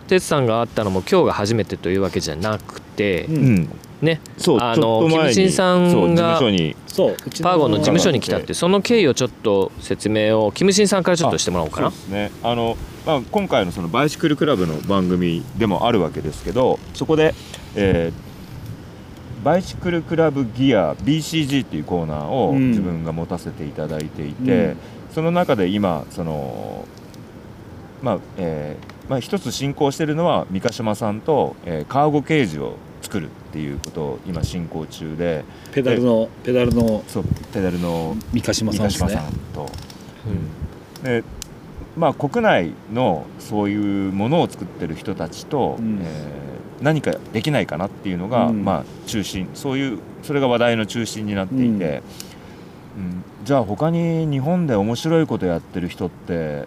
[0.08, 3.36] 哲さんが会ったのも今日が初めてというわけじゃなくて、うん。
[3.36, 3.68] うん。
[4.02, 4.20] ね。
[4.38, 11.90] そうあのキムシンさんがパーゴの事務所に来たってその経緯をちょっと説明をキムシンさんからちょっとしてもらおうかな。
[11.90, 12.30] そうですね。
[12.42, 17.34] あの、まあ、今回のそのバイシクルクラブの番組でもあるわけですけどそこで、
[17.74, 18.25] えー
[19.46, 22.70] バイシクルクラブギア BCG っていうコーナーをうん。
[22.70, 24.76] 自分が持たせていただいていて、うん。
[25.14, 26.84] その中で今その
[28.02, 37.24] まあえーまあ、一つ進行しているのは三ヶ島さんと、えーカーゴケージを作るっていうことを今進行中でペダルのペダルのそう
[37.54, 39.14] ペダルの三ヶ島三さんね。
[39.14, 39.70] さんと、
[41.04, 41.22] で
[41.96, 46.00] まあ国内のそういうものを作ってる人たちと、うん。
[46.02, 46.45] えー
[46.80, 48.64] 何かできないかなっていうのが、うん。
[48.64, 49.48] まあ中心。
[49.54, 52.02] そういうそれが話題の中心になっていて、
[52.96, 53.22] うん。
[53.44, 56.64] じゃあ他に日本で面白いことやってる人って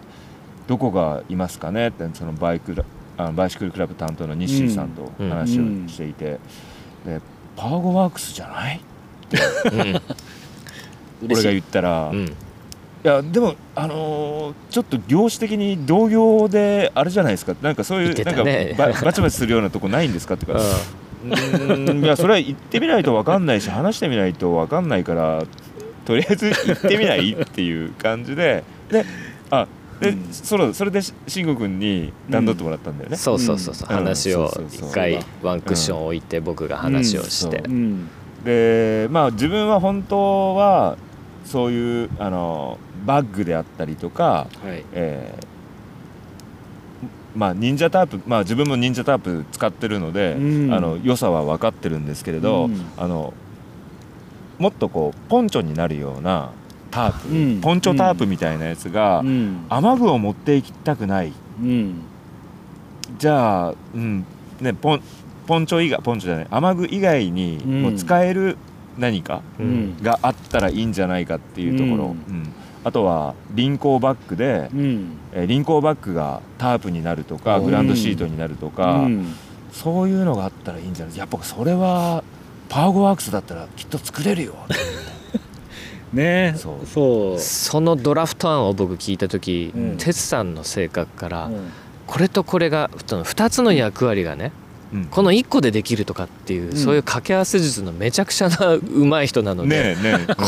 [0.66, 1.88] どこがいますかね？
[1.88, 2.84] ってそのバイクラ
[3.18, 5.28] あバイシクルクラブ担当のニッシーさんとうん。
[5.28, 6.38] 話をしていて、
[7.04, 7.20] で
[7.56, 8.80] パーゴワークスじゃない？
[11.22, 12.36] 俺が言ったら、うんうん
[13.02, 17.54] いやでもあのーちょっと業種的に同業であれじゃないですか。
[17.62, 18.44] なんかそういう、言ってなんか
[18.76, 22.04] ババチバチするようなとこないんですかってから うーん。
[22.04, 25.44] いやそれは行ってみないと分かんないし話してみないと分かんないから
[26.04, 28.64] とりあえず行ってみないっていう感じで。
[28.90, 29.04] で
[29.50, 29.66] あ
[30.00, 30.28] で、うん。
[30.30, 33.88] それそれでし慎吾君に段取ってもらったんだよね、そうそうそうそう。
[33.90, 33.96] うん。
[33.96, 37.62] 話を一回ワンクッション置いて僕が話をして。
[37.66, 37.72] うん。
[37.72, 38.08] うん。
[38.44, 40.96] でまあ自分は本当は
[41.44, 44.84] そういうあのバッグであったりとか、はい。
[44.92, 45.46] えー
[47.32, 50.74] まあ忍者タープまあ自分も忍者タープ使ってるので、うん。
[50.74, 52.84] あの良さは分かってるんですけれど、うん。
[52.96, 53.32] あの
[54.58, 56.50] もっとこうポンチョになるような
[56.90, 57.60] タープ、うん。
[57.60, 59.64] ポンチョタープみたいなやつが、うん。
[59.68, 61.32] 雨具を持っていきたくない。
[61.62, 62.02] うん。
[63.16, 64.24] じゃあ、うん
[64.60, 65.02] ね、ポン
[65.46, 67.82] ポンチョ以外ポンチョじゃない雨具以外にうん。
[67.82, 68.56] もう使える
[68.98, 69.42] 何か
[70.02, 72.00] があったらいいんじゃないかっていうところ、うん。
[72.00, 72.52] うん
[72.82, 75.12] あとは輪行バッグで、うん。
[75.32, 77.64] えー輪行バッグがタープになるとかうん。
[77.66, 79.34] グランドシートになるとか、うん。
[79.72, 81.16] そういうのがあったらいいんじゃない？
[81.16, 82.24] やっぱそれは
[82.68, 84.54] パーゴワークスだったらきっと作れるよ。
[86.12, 86.54] ね。
[86.56, 86.86] そう。
[86.86, 87.38] そう。
[87.38, 89.96] そのドラフト案を僕聞いた時うん。
[89.96, 91.70] 哲さんの性格からうん。
[92.06, 94.69] これとこれがその2つの役割がねうん
[95.10, 96.76] この1個でできるとかっていう、うん。
[96.76, 99.96] そういう掛け合わせ術のめちゃくちゃな上手い人なので、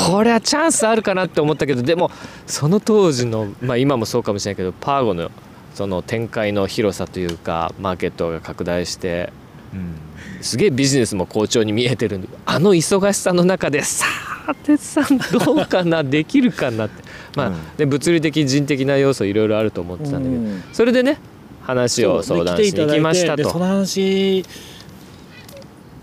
[0.08, 2.10] これはチャンスあるかなって思ったけどでも
[2.46, 5.30] その当時の、まあ、今もそうかもしれないけどパーゴの
[5.74, 9.32] その展開の広さというかマーケットが拡大して
[9.72, 9.94] うん。
[10.42, 12.28] すげえビジネスも好調に見えてる。
[12.44, 14.06] あの忙しさの中でさ
[14.48, 16.02] あ哲さんどうかな？
[16.02, 17.02] できるかなって。
[17.36, 17.76] まあ、うん。
[17.76, 20.62] で物理的人的な要素いろいろあると思ってたんだけど、うん。
[20.72, 21.18] それでね
[21.62, 23.36] 話を相談しに行きましたと。
[23.36, 24.44] でその話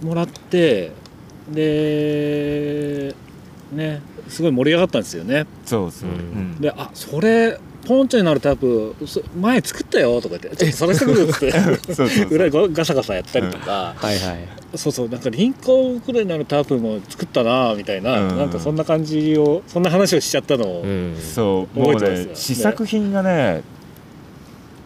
[0.01, 0.91] もらって
[1.51, 3.16] で
[3.72, 5.45] ねすごい盛り上がったんですよね。
[5.66, 6.16] そうそう、うん。
[6.16, 6.62] うん。
[6.62, 11.51] であそれポンチョになるタイプそ前作ったよとか言ってちょっと探してくるっつって。
[11.93, 12.28] そうそうそう。
[12.28, 14.47] 裏でガサガサやったりとか、はいはい。
[14.76, 18.38] そうそうなんか輪行くらいになるタープも作ったなみたいな、うん。
[18.38, 21.16] なんかそんな感じをそんな話をしちゃったのを、うん。
[21.18, 22.26] そうもう覚えてますよ。
[22.28, 23.64] ね試作品がね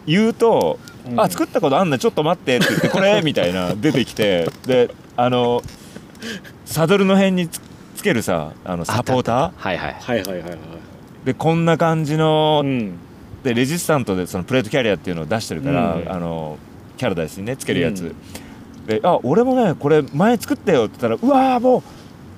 [0.06, 0.78] 言うと
[1.08, 1.20] 「うん。
[1.20, 5.62] あ作ったことあんねちょっと待って」って言って「これ」 みたいな出てきてであの
[6.64, 7.60] サドルの辺につ
[7.96, 9.52] つけるさあのサポーター？
[9.56, 9.78] はい。
[9.78, 10.58] はいはいはいはいはい。
[11.24, 12.98] でこんな感じの、うん。
[13.42, 16.12] でレジスタントでそのプレートキャリアっていうのを出してるから、うん。
[16.12, 16.58] あの
[16.96, 18.04] キャラダイスにねつけるやつ、う
[18.84, 18.86] ん。
[18.86, 21.82] で「あ俺もねこれ前作ったよ」って言ったら「うわーもう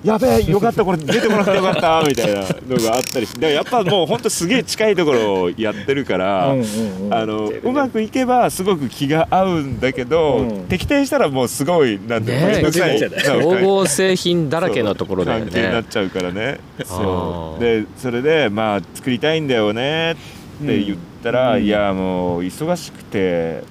[0.03, 6.53] やべえ よかったこれ出てこなくてよかった」 みたいなのがあったりしてでやっぱもうほんとすげえ近いところをやってるから。
[6.53, 10.65] うまくいけばすごく気が合うんだけど、うん。
[10.67, 16.59] 敵対したらもうすごいなんていう合製品だらけのところだよ関係になっねちゃうからね。
[16.83, 17.63] そう。
[17.63, 21.63] でそれでまあ作りたいんだよねって言ったら、うん。
[21.63, 23.63] いやもう忙しくて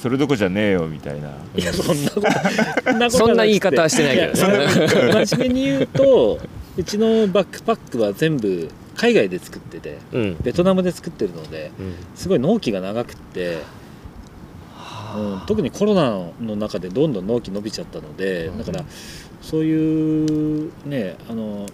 [0.00, 1.28] それどころじゃねえよみたいな。
[1.54, 5.26] いやそんなことそんなことそんな言い方はしてないけどね。
[5.26, 6.38] 真面目に言うと
[6.78, 10.36] うちのバックパックは全部海外で作っててうん。
[10.42, 11.94] ベトナムで作ってるのでうん。
[12.14, 13.58] すごい納期が長くって、
[15.16, 18.84] うん、特にコロナの中でどんどん納期伸びちゃったのでだから
[19.42, 21.66] そういうねあの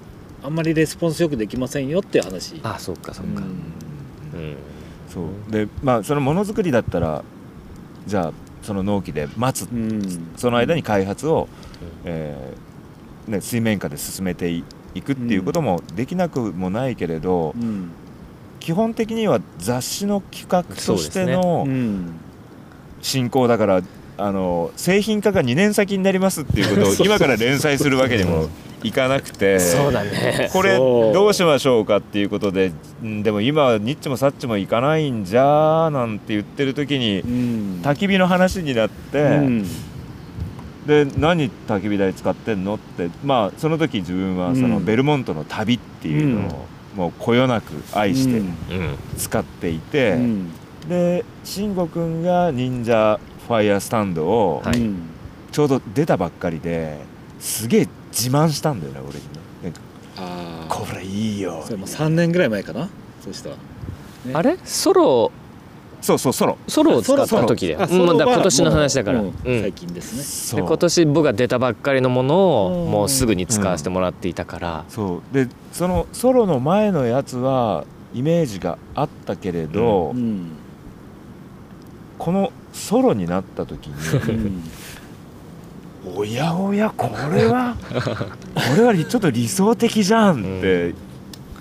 [0.42, 2.60] あんまりレスポンスよくできませんよっていう話。
[2.64, 3.42] あそうかそうか。
[4.34, 4.40] うん。
[4.40, 4.56] うん。
[5.08, 5.52] そう。
[5.52, 7.22] でまあそのものづくりだったら
[8.06, 8.32] じゃあ
[8.62, 10.28] その納期で待つうん。
[10.36, 11.48] その間に開発を、
[12.04, 17.90] えーね、水面下で進めていいくっていうこともできなくもないけれど、うん。
[18.60, 22.12] 基本的には雑誌の企画としてうのん。
[23.02, 23.82] 進行だから、
[24.18, 28.48] あの製品化が2年先になりますっていうことを今から連載するわけにも
[28.82, 29.58] いかなくて。
[29.58, 30.50] そうだね。
[30.52, 32.72] これどうしましょうかっていうことで
[33.02, 37.80] んでも今はニッチもサッチもいかないんじゃーなんて言ってる時にうん。
[37.82, 39.64] 焚き火の話になって、うん。
[40.86, 48.42] で何焚き火台使ってんのってまあその時自分はそのうんベルモントの旅っていうのをもうこよなく愛して
[49.16, 50.52] 使っていて、うん。
[50.88, 53.18] で慎吾くんが忍者
[53.48, 54.78] ファイヤースタンドをはい。
[54.78, 55.10] うん
[55.52, 56.98] ちょうど出たばっかりで
[57.40, 59.30] すげえ自慢したんだよね俺にね。
[59.64, 59.80] なんか
[60.16, 61.62] ああこれいいよ。
[61.64, 62.88] それもう3年ぐらい前かな？
[63.22, 63.56] そうしたら
[64.32, 64.56] あれ？
[64.64, 65.30] ソロ？
[66.00, 66.56] そうそうソロ。
[66.68, 67.82] ソロを使った時だよ。
[67.82, 69.22] あうんま今年の話だから。
[69.22, 69.60] もううん。
[69.60, 70.60] 最近ですね。
[70.62, 72.90] で今年僕が出たばっかりのものをうん。
[72.90, 75.34] もうすぐに使わせてもらっていたから、そう。
[75.34, 80.52] でそのソロの前のやつはイメージがあったけれど、うん。
[82.18, 84.62] このソロになった時に
[86.14, 87.76] おやおやこれは
[88.54, 90.94] これはちょっと理想的じゃんって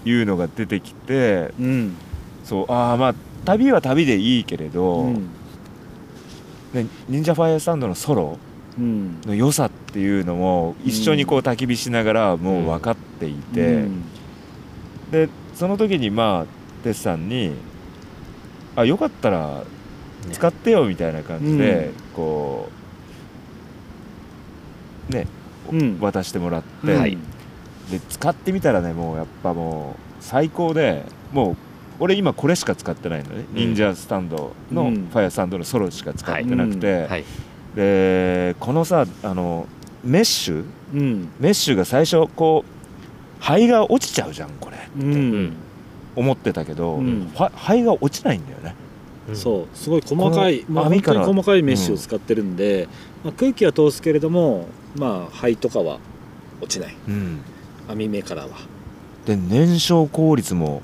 [0.06, 1.96] いうのが出てきて、うん。
[2.44, 5.30] そうああまあ旅は旅でいいけれど、うん。
[6.74, 8.38] で忍者ファイアースタンドのソロ
[8.78, 9.20] うん。
[9.22, 14.04] の良さっていうのも一緒にこう焚き火しながらもう分かっていて、うん。
[15.12, 17.54] でその時にまあテスさんに
[18.76, 19.64] 「あよかったら
[20.32, 22.85] 使ってよ」みたいな感じで、こう
[25.10, 25.28] ね、
[25.72, 26.00] うん。
[26.00, 27.18] 渡してもらって、はい。
[27.92, 31.58] で使ってみたらねもうやっぱもう最高でもう
[32.00, 33.56] 俺今これしか使ってないのね、うん。
[33.56, 35.10] 忍者スタンドのフうん。
[35.14, 37.24] ァイアースタンドのソロしか使ってなくて、はい。
[37.76, 39.68] でこのさあの
[40.04, 41.30] メッシュうん。
[41.40, 45.54] メッシュが最初こう灰が落ちちゃうじゃんこれうん。
[46.16, 47.32] 思ってたけど、うん。
[47.36, 48.76] は灰が落ちないんだよね。
[49.30, 49.36] うん。
[49.36, 49.78] そう。
[49.78, 52.88] すごい細かいまあ本当網からに細かいメッシュを使ってるんで、
[53.24, 56.00] まあ、空気は通すけれどもまあ灰とかは
[56.62, 56.96] 落ちない。
[57.08, 57.42] うん。
[57.88, 58.50] 網目からは。
[59.26, 60.82] で燃焼効率も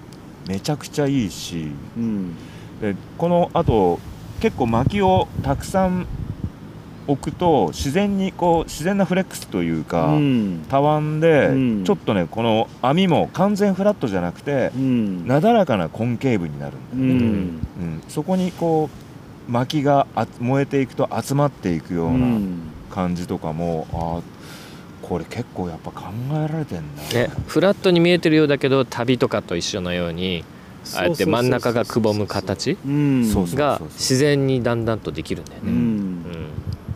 [0.48, 2.36] めちゃくちゃいいしうん。
[2.82, 4.00] でこのあと
[4.40, 6.08] 結構薪をたくさん
[7.08, 10.66] 置くと自然にこう自然なフレックスというか、うん。
[10.70, 11.84] たわんで、うん。
[11.84, 15.28] ちょっとねこの網も完全フラットじゃなくてうん。
[15.28, 17.30] なだらかなコンケーブになるんだよね、うん。
[17.30, 18.04] うん。
[18.08, 18.90] そこにこ
[19.48, 22.60] う薪があ燃えていくと集まっていくよううなん
[22.92, 24.22] 感じとかも、あー
[25.02, 30.46] これ結構やっぱ考えられてんだね、フラットに見えてるようだけど旅とかと一緒のように
[30.96, 33.26] ああやって真ん中がくぼむ形うん。
[33.26, 35.72] そうそうが自然にだんだんとできるんだようね。
[35.72, 36.24] ん。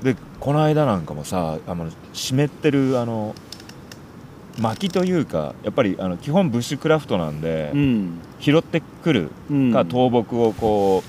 [0.04, 3.36] でこの間なんかもさあの湿ってるあの
[4.60, 8.20] 薪というかやっぱりあの基本ブッシュクラフトなんで、うん。
[8.40, 9.74] 拾ってくるうん。
[9.74, 11.04] か倒木をこ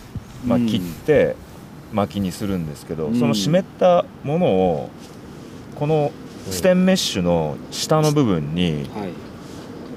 [0.44, 0.66] う、まあ、うん。
[0.66, 1.36] 切って
[1.92, 3.18] 薪にするんですけど、うん。
[3.18, 4.90] その湿ったものを
[5.76, 6.12] この
[6.50, 9.10] ステンメッシュの下の部分にはい。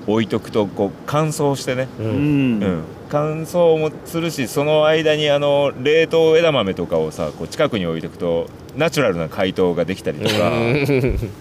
[0.07, 2.59] 置いとくとこう乾燥してね、ううん。
[2.59, 2.83] んうん。
[3.11, 10.51] 乾燥もするしその間にあの冷凍枝豆とかをさこう近くに置いておくとナチュラルな解凍ができたりとか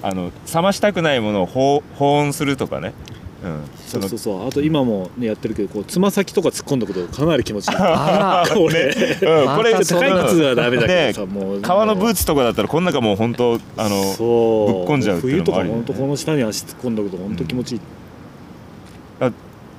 [0.02, 2.94] あの冷ましたくないものを保保温するとかね、
[3.42, 4.18] うん、そうのそう。
[4.18, 7.74] そうあと今も、ね、やってるけどこうつま先とか突っ込んだことかなり気持ちいい。
[7.78, 8.94] これ、
[9.42, 11.60] うん、これまた高い靴はダメだけどさ、ねもう。
[11.60, 14.72] 革のブーツとかだったらこん中もう本当あのそう。
[14.78, 15.82] ぶっこんじゃうっていうのもあるよね。
[15.84, 17.80] 冬とか本当この下に足突っ込んだこと本当気持ちいい、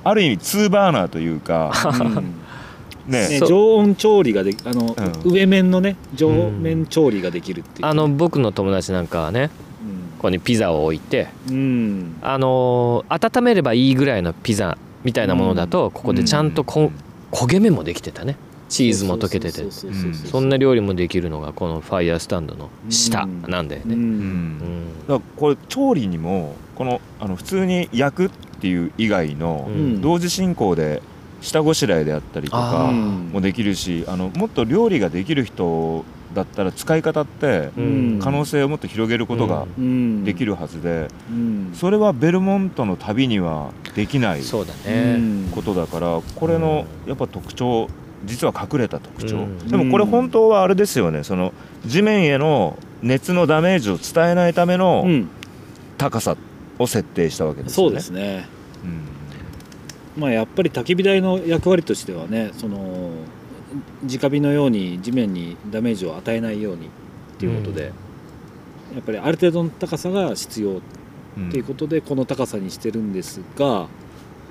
[0.04, 2.14] ある意味ツーバーナーというかうん。
[2.14, 3.28] ね。
[3.28, 3.48] ね、そう。
[3.48, 5.30] 常温調理がであの、うん。
[5.30, 9.50] 上面のね上面調理ができるっていう、あの僕の友達なんかはね
[10.20, 16.92] ここにピザを置いてうん、うんあのー温めればいいぐらいのピザみたいなものだとここでちゃんとこ、
[17.32, 18.36] 焦げ目もできてたね。
[18.68, 19.64] チーズも溶けてて。
[19.70, 24.00] そんな料理もできるのがこのファイヤースタンドの下なんだよね、うん。
[24.00, 24.84] うん。
[25.08, 28.28] だからこれ調理にもこのあの普通に焼くっ
[28.60, 30.02] ていう以外のうん。
[30.02, 31.00] 同時進行で
[31.40, 32.92] 下ごしらえであったりとあかー。
[32.92, 36.04] もできるしあのもっと料理ができる人
[36.34, 38.18] だったら使い方ってうん。
[38.22, 40.24] 可能性をもっと広げることがうん。
[40.24, 41.72] できるはずでうん。
[41.74, 45.48] それはベルモントの旅にはできないそうだうね、ん。
[45.50, 47.88] ことだからこれのやっぱ特徴
[48.24, 49.36] 実は隠れた特徴。
[49.38, 49.58] うん。
[49.68, 51.24] でもこれ本当はあれですよね。
[51.24, 51.52] その
[51.86, 55.28] 地面への熱のダメージを伝えないためのうん。
[55.98, 56.36] 高さ
[56.78, 57.90] を設定したわけですよね。
[57.90, 58.46] そうですね。
[60.16, 60.22] うん。
[60.22, 63.10] まあやっぱり焚き火台の役割としてはねその
[64.04, 66.88] 直火のように地面にダメージを与えないようにっ
[67.38, 67.92] ていうことで、
[68.94, 70.80] やっぱりある程度の高さが必要
[71.36, 73.86] うんっていうことでこの高さにしてるんですが、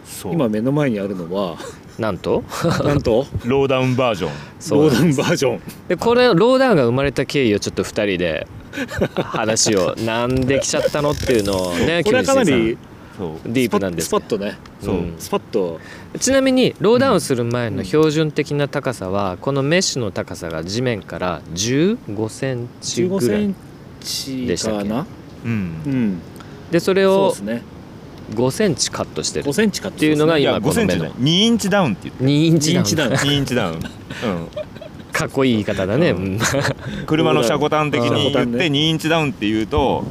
[0.06, 0.34] そう。
[0.34, 1.58] 今目の前にあるのは
[1.98, 2.44] なんと？
[2.84, 3.28] なんと？
[3.46, 4.32] ローダウンバージョン。
[4.72, 5.62] ローダウンバージョン。
[5.90, 8.48] でこれローダウンが生まれた経緯をちょっと2人で
[9.16, 12.78] 話を なんで来ちゃったのっていうのをねこれはかな木り
[13.46, 14.58] ディープなんですスパッとね。
[14.82, 14.96] そう。
[14.96, 15.16] うん。
[15.18, 15.80] スパッと
[16.20, 23.56] ちなみにローダウンする前の標準的な高さはこのメッシュの高さが地面から15センチ15ぐらい
[24.48, 24.90] でしたっけ？
[24.90, 25.06] かな？
[25.46, 25.52] うん。
[25.52, 26.22] うん。
[26.72, 27.64] でそれをそうですね。
[28.36, 29.46] 5センチカットしてる。
[29.46, 30.92] 5センチカットっていうのが5今この目の。
[30.92, 33.14] センチね2インチダウンって言って2インチダウン。
[33.14, 33.76] 2インチダウン。
[33.76, 34.48] 2インチダウン、
[35.12, 36.16] かっこいい言い方だね、
[37.08, 38.66] 車の車庫端的に言って車庫端ね。
[38.68, 40.06] 2インチダウンって言うと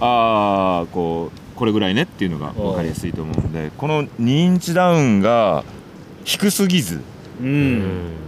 [0.00, 5.64] ああこうこれぐらいねっていうのが分かりやすいと思うんでこの2インチダウンが
[6.24, 7.00] 低すぎず。
[7.40, 7.78] うん、ううん
[8.10, 8.24] ん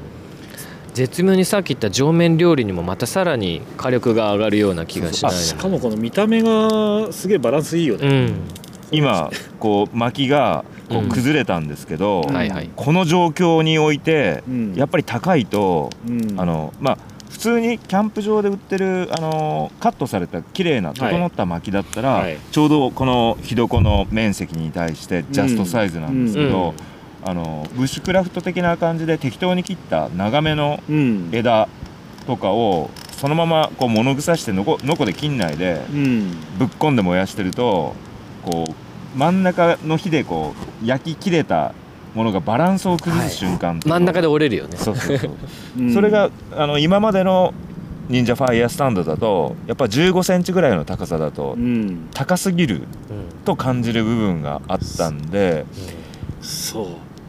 [0.97, 8.41] 絶妙にさっき言った上面料理にもまたさらに火力が上がるような気がしないしかもこの見た目がすげえバランスいいよね、うん。
[8.91, 11.09] 今こう薪がこううん。
[11.11, 12.71] 崩れたんですけど、はいはい。
[12.75, 14.75] この状況においてうん。
[14.75, 16.41] やっぱり高いと、うん。
[16.41, 16.99] あのまあ
[17.31, 22.39] 普通にキャンプ場で売ってるあのカットされた綺麗な整った薪だったら、はい。
[22.51, 26.97] ちょうどこの火床の面積に対してジャストサイズなんですけど、うん
[27.29, 31.29] あのブッシュクラフト的な感じで適当に切った長めのうん。
[31.33, 31.69] 枝
[32.25, 36.31] とかをそのままこう物臭してのこのこで切んないでうん。
[36.57, 37.95] ぶっこんで燃やしてると
[38.45, 40.55] こう真ん中の火でこ
[40.85, 41.75] う焼き切れた
[42.17, 44.77] ものがバランスを崩す瞬間ってい真ん中で折れるよね。
[44.79, 45.31] そうそうそう。
[45.79, 45.95] うん。
[45.95, 47.53] それがあの今までの
[48.09, 52.09] 忍者ファイヤースタンドだとやっぱ15センチぐらいの高さだとうん。
[52.15, 52.83] 高すぎるうん
[53.45, 55.67] と感じる部分があったんで、
[56.41, 56.83] そ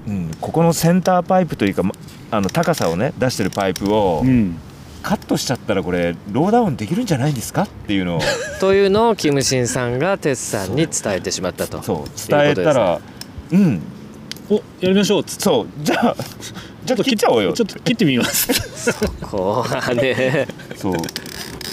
[0.08, 0.10] う。
[0.10, 1.92] うん、ここのセンターパイプというかま
[2.32, 4.58] あの高さをね出してるパイプをうん。
[5.04, 7.64] カットしちゃったらこれローダウンできるんじゃないんですか？
[7.64, 8.22] っていうのを
[8.60, 11.82] というのをキムシンさんがテツさんに伝えてしまったと。
[11.84, 12.30] そう。
[12.30, 13.00] 伝えたら
[13.52, 13.82] うん
[14.50, 15.22] おやりましょう。
[15.22, 15.68] っつってそう。
[15.84, 16.16] じゃあ
[16.86, 17.54] じゃあ切っちゃおうよ。
[17.54, 18.50] ちょっと切ってみます。
[19.26, 20.48] こうね。
[20.76, 20.93] そう。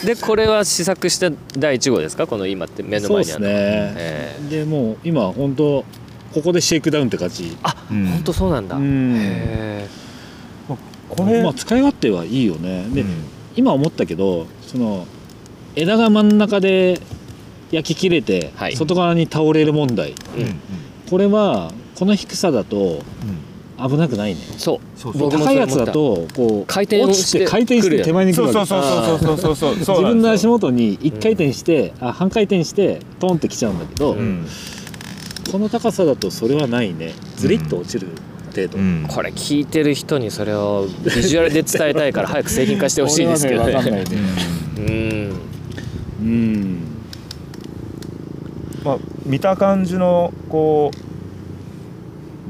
[0.05, 2.27] でこれは試作した第1号ですか？
[2.27, 3.93] この今って目のそうです前にあるの。
[3.93, 3.97] ね。
[3.97, 5.85] えでもう今本当
[6.35, 7.57] ここでシェイクダウンって感じ。
[7.91, 8.07] うん。
[8.07, 9.15] え本当そうなんだ、うん。
[9.17, 9.87] へ
[11.09, 12.87] これ、まあ使い勝手はいいよね。
[12.93, 13.25] で、うん。
[13.57, 15.07] 今思ったけどその
[15.77, 17.01] 枝が真ん中で
[17.71, 18.77] 焼き切れて、はい。
[18.77, 20.15] 外側に倒れる問題。
[20.37, 20.61] えうん。
[21.09, 23.03] これはこの低さだと
[23.77, 24.99] 危なくないね、そう。
[24.99, 25.31] そうそう。
[25.31, 34.47] 高いやつだとこう回転して回転して手前に来るそうそうそうそうそうそう自分の足元に一回転して、うん、あ半回転してトンって来ちゃうんだけど、うん、
[35.51, 37.13] この高さだとそれはないね。
[37.37, 38.09] ずりっと落ちる。
[38.55, 43.73] 程度、うん、これ聞いてる人にそれをビジュアルで伝えたいから 早く製品化してほしいですけどね。
[43.73, 44.05] ね、
[44.79, 45.33] うん。
[46.21, 46.79] うん。
[48.85, 51.04] まあ見た感じのこう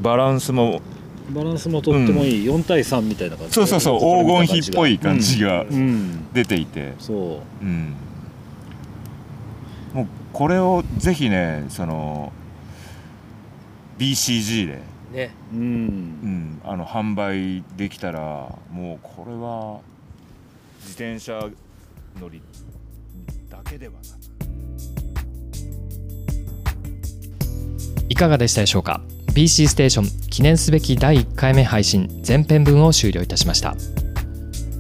[0.05, 0.83] バランスも
[1.31, 6.33] バランスもとってもいい、4対3みたいな感じそうそうそう黄金比っぽい感じがうん、うん。
[6.35, 7.65] 出ていて、そう。
[7.65, 7.95] ん、
[9.95, 12.31] もうこれをぜひねその
[13.99, 14.83] BCG で。
[15.13, 15.35] ね。
[15.55, 15.59] うん。
[15.59, 18.21] うん、あの販売できたら
[18.71, 19.81] もうこれは
[20.83, 21.49] 自転車
[22.21, 22.43] 乗り
[23.49, 24.05] だけではなく
[28.11, 29.01] いかがでしたでしょうか？
[29.35, 33.75] BC ステーション記念すべき第1回目配信前編分を終了いたしました。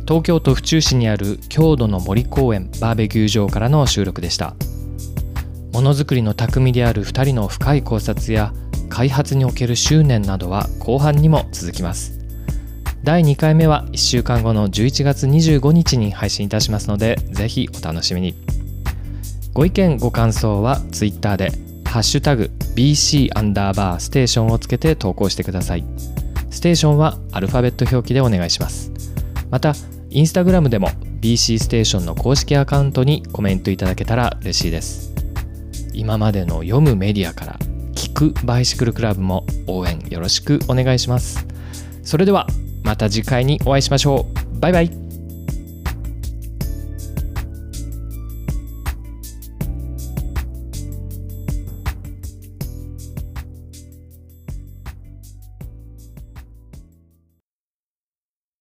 [0.07, 4.55] 東京都府中市にある郷土の森公園バーベキュー場からの収録でした。
[5.72, 8.52] ものづくりの匠である2人の深い考察や
[8.88, 12.20] 開発における執念などは後半にも続きます。
[13.02, 18.36] 第2回目は1週間後の11月25日に配信いたしますのでぜひお楽しみに。
[19.52, 21.50] ご意見ご感想は Twitter で
[21.95, 25.84] 「ハッシュタグ #BC アンダーバーステーション」をつけて投稿してください。
[26.51, 28.90] ステーションはアルファベット表記でお願いします。
[29.49, 29.76] また
[30.11, 30.88] インスタグラムでも
[31.20, 35.14] BC ステーションの公式アカウントにコメントいただけたら嬉しいです。
[35.92, 37.59] 今までの読むメディアから
[37.95, 41.47] 聞くバイシクルクラブも応援よろしくお願いします。
[42.03, 42.49] それでは
[42.82, 44.26] また次回にお会いしましょ
[44.57, 44.59] う。
[44.59, 45.03] バイバイ。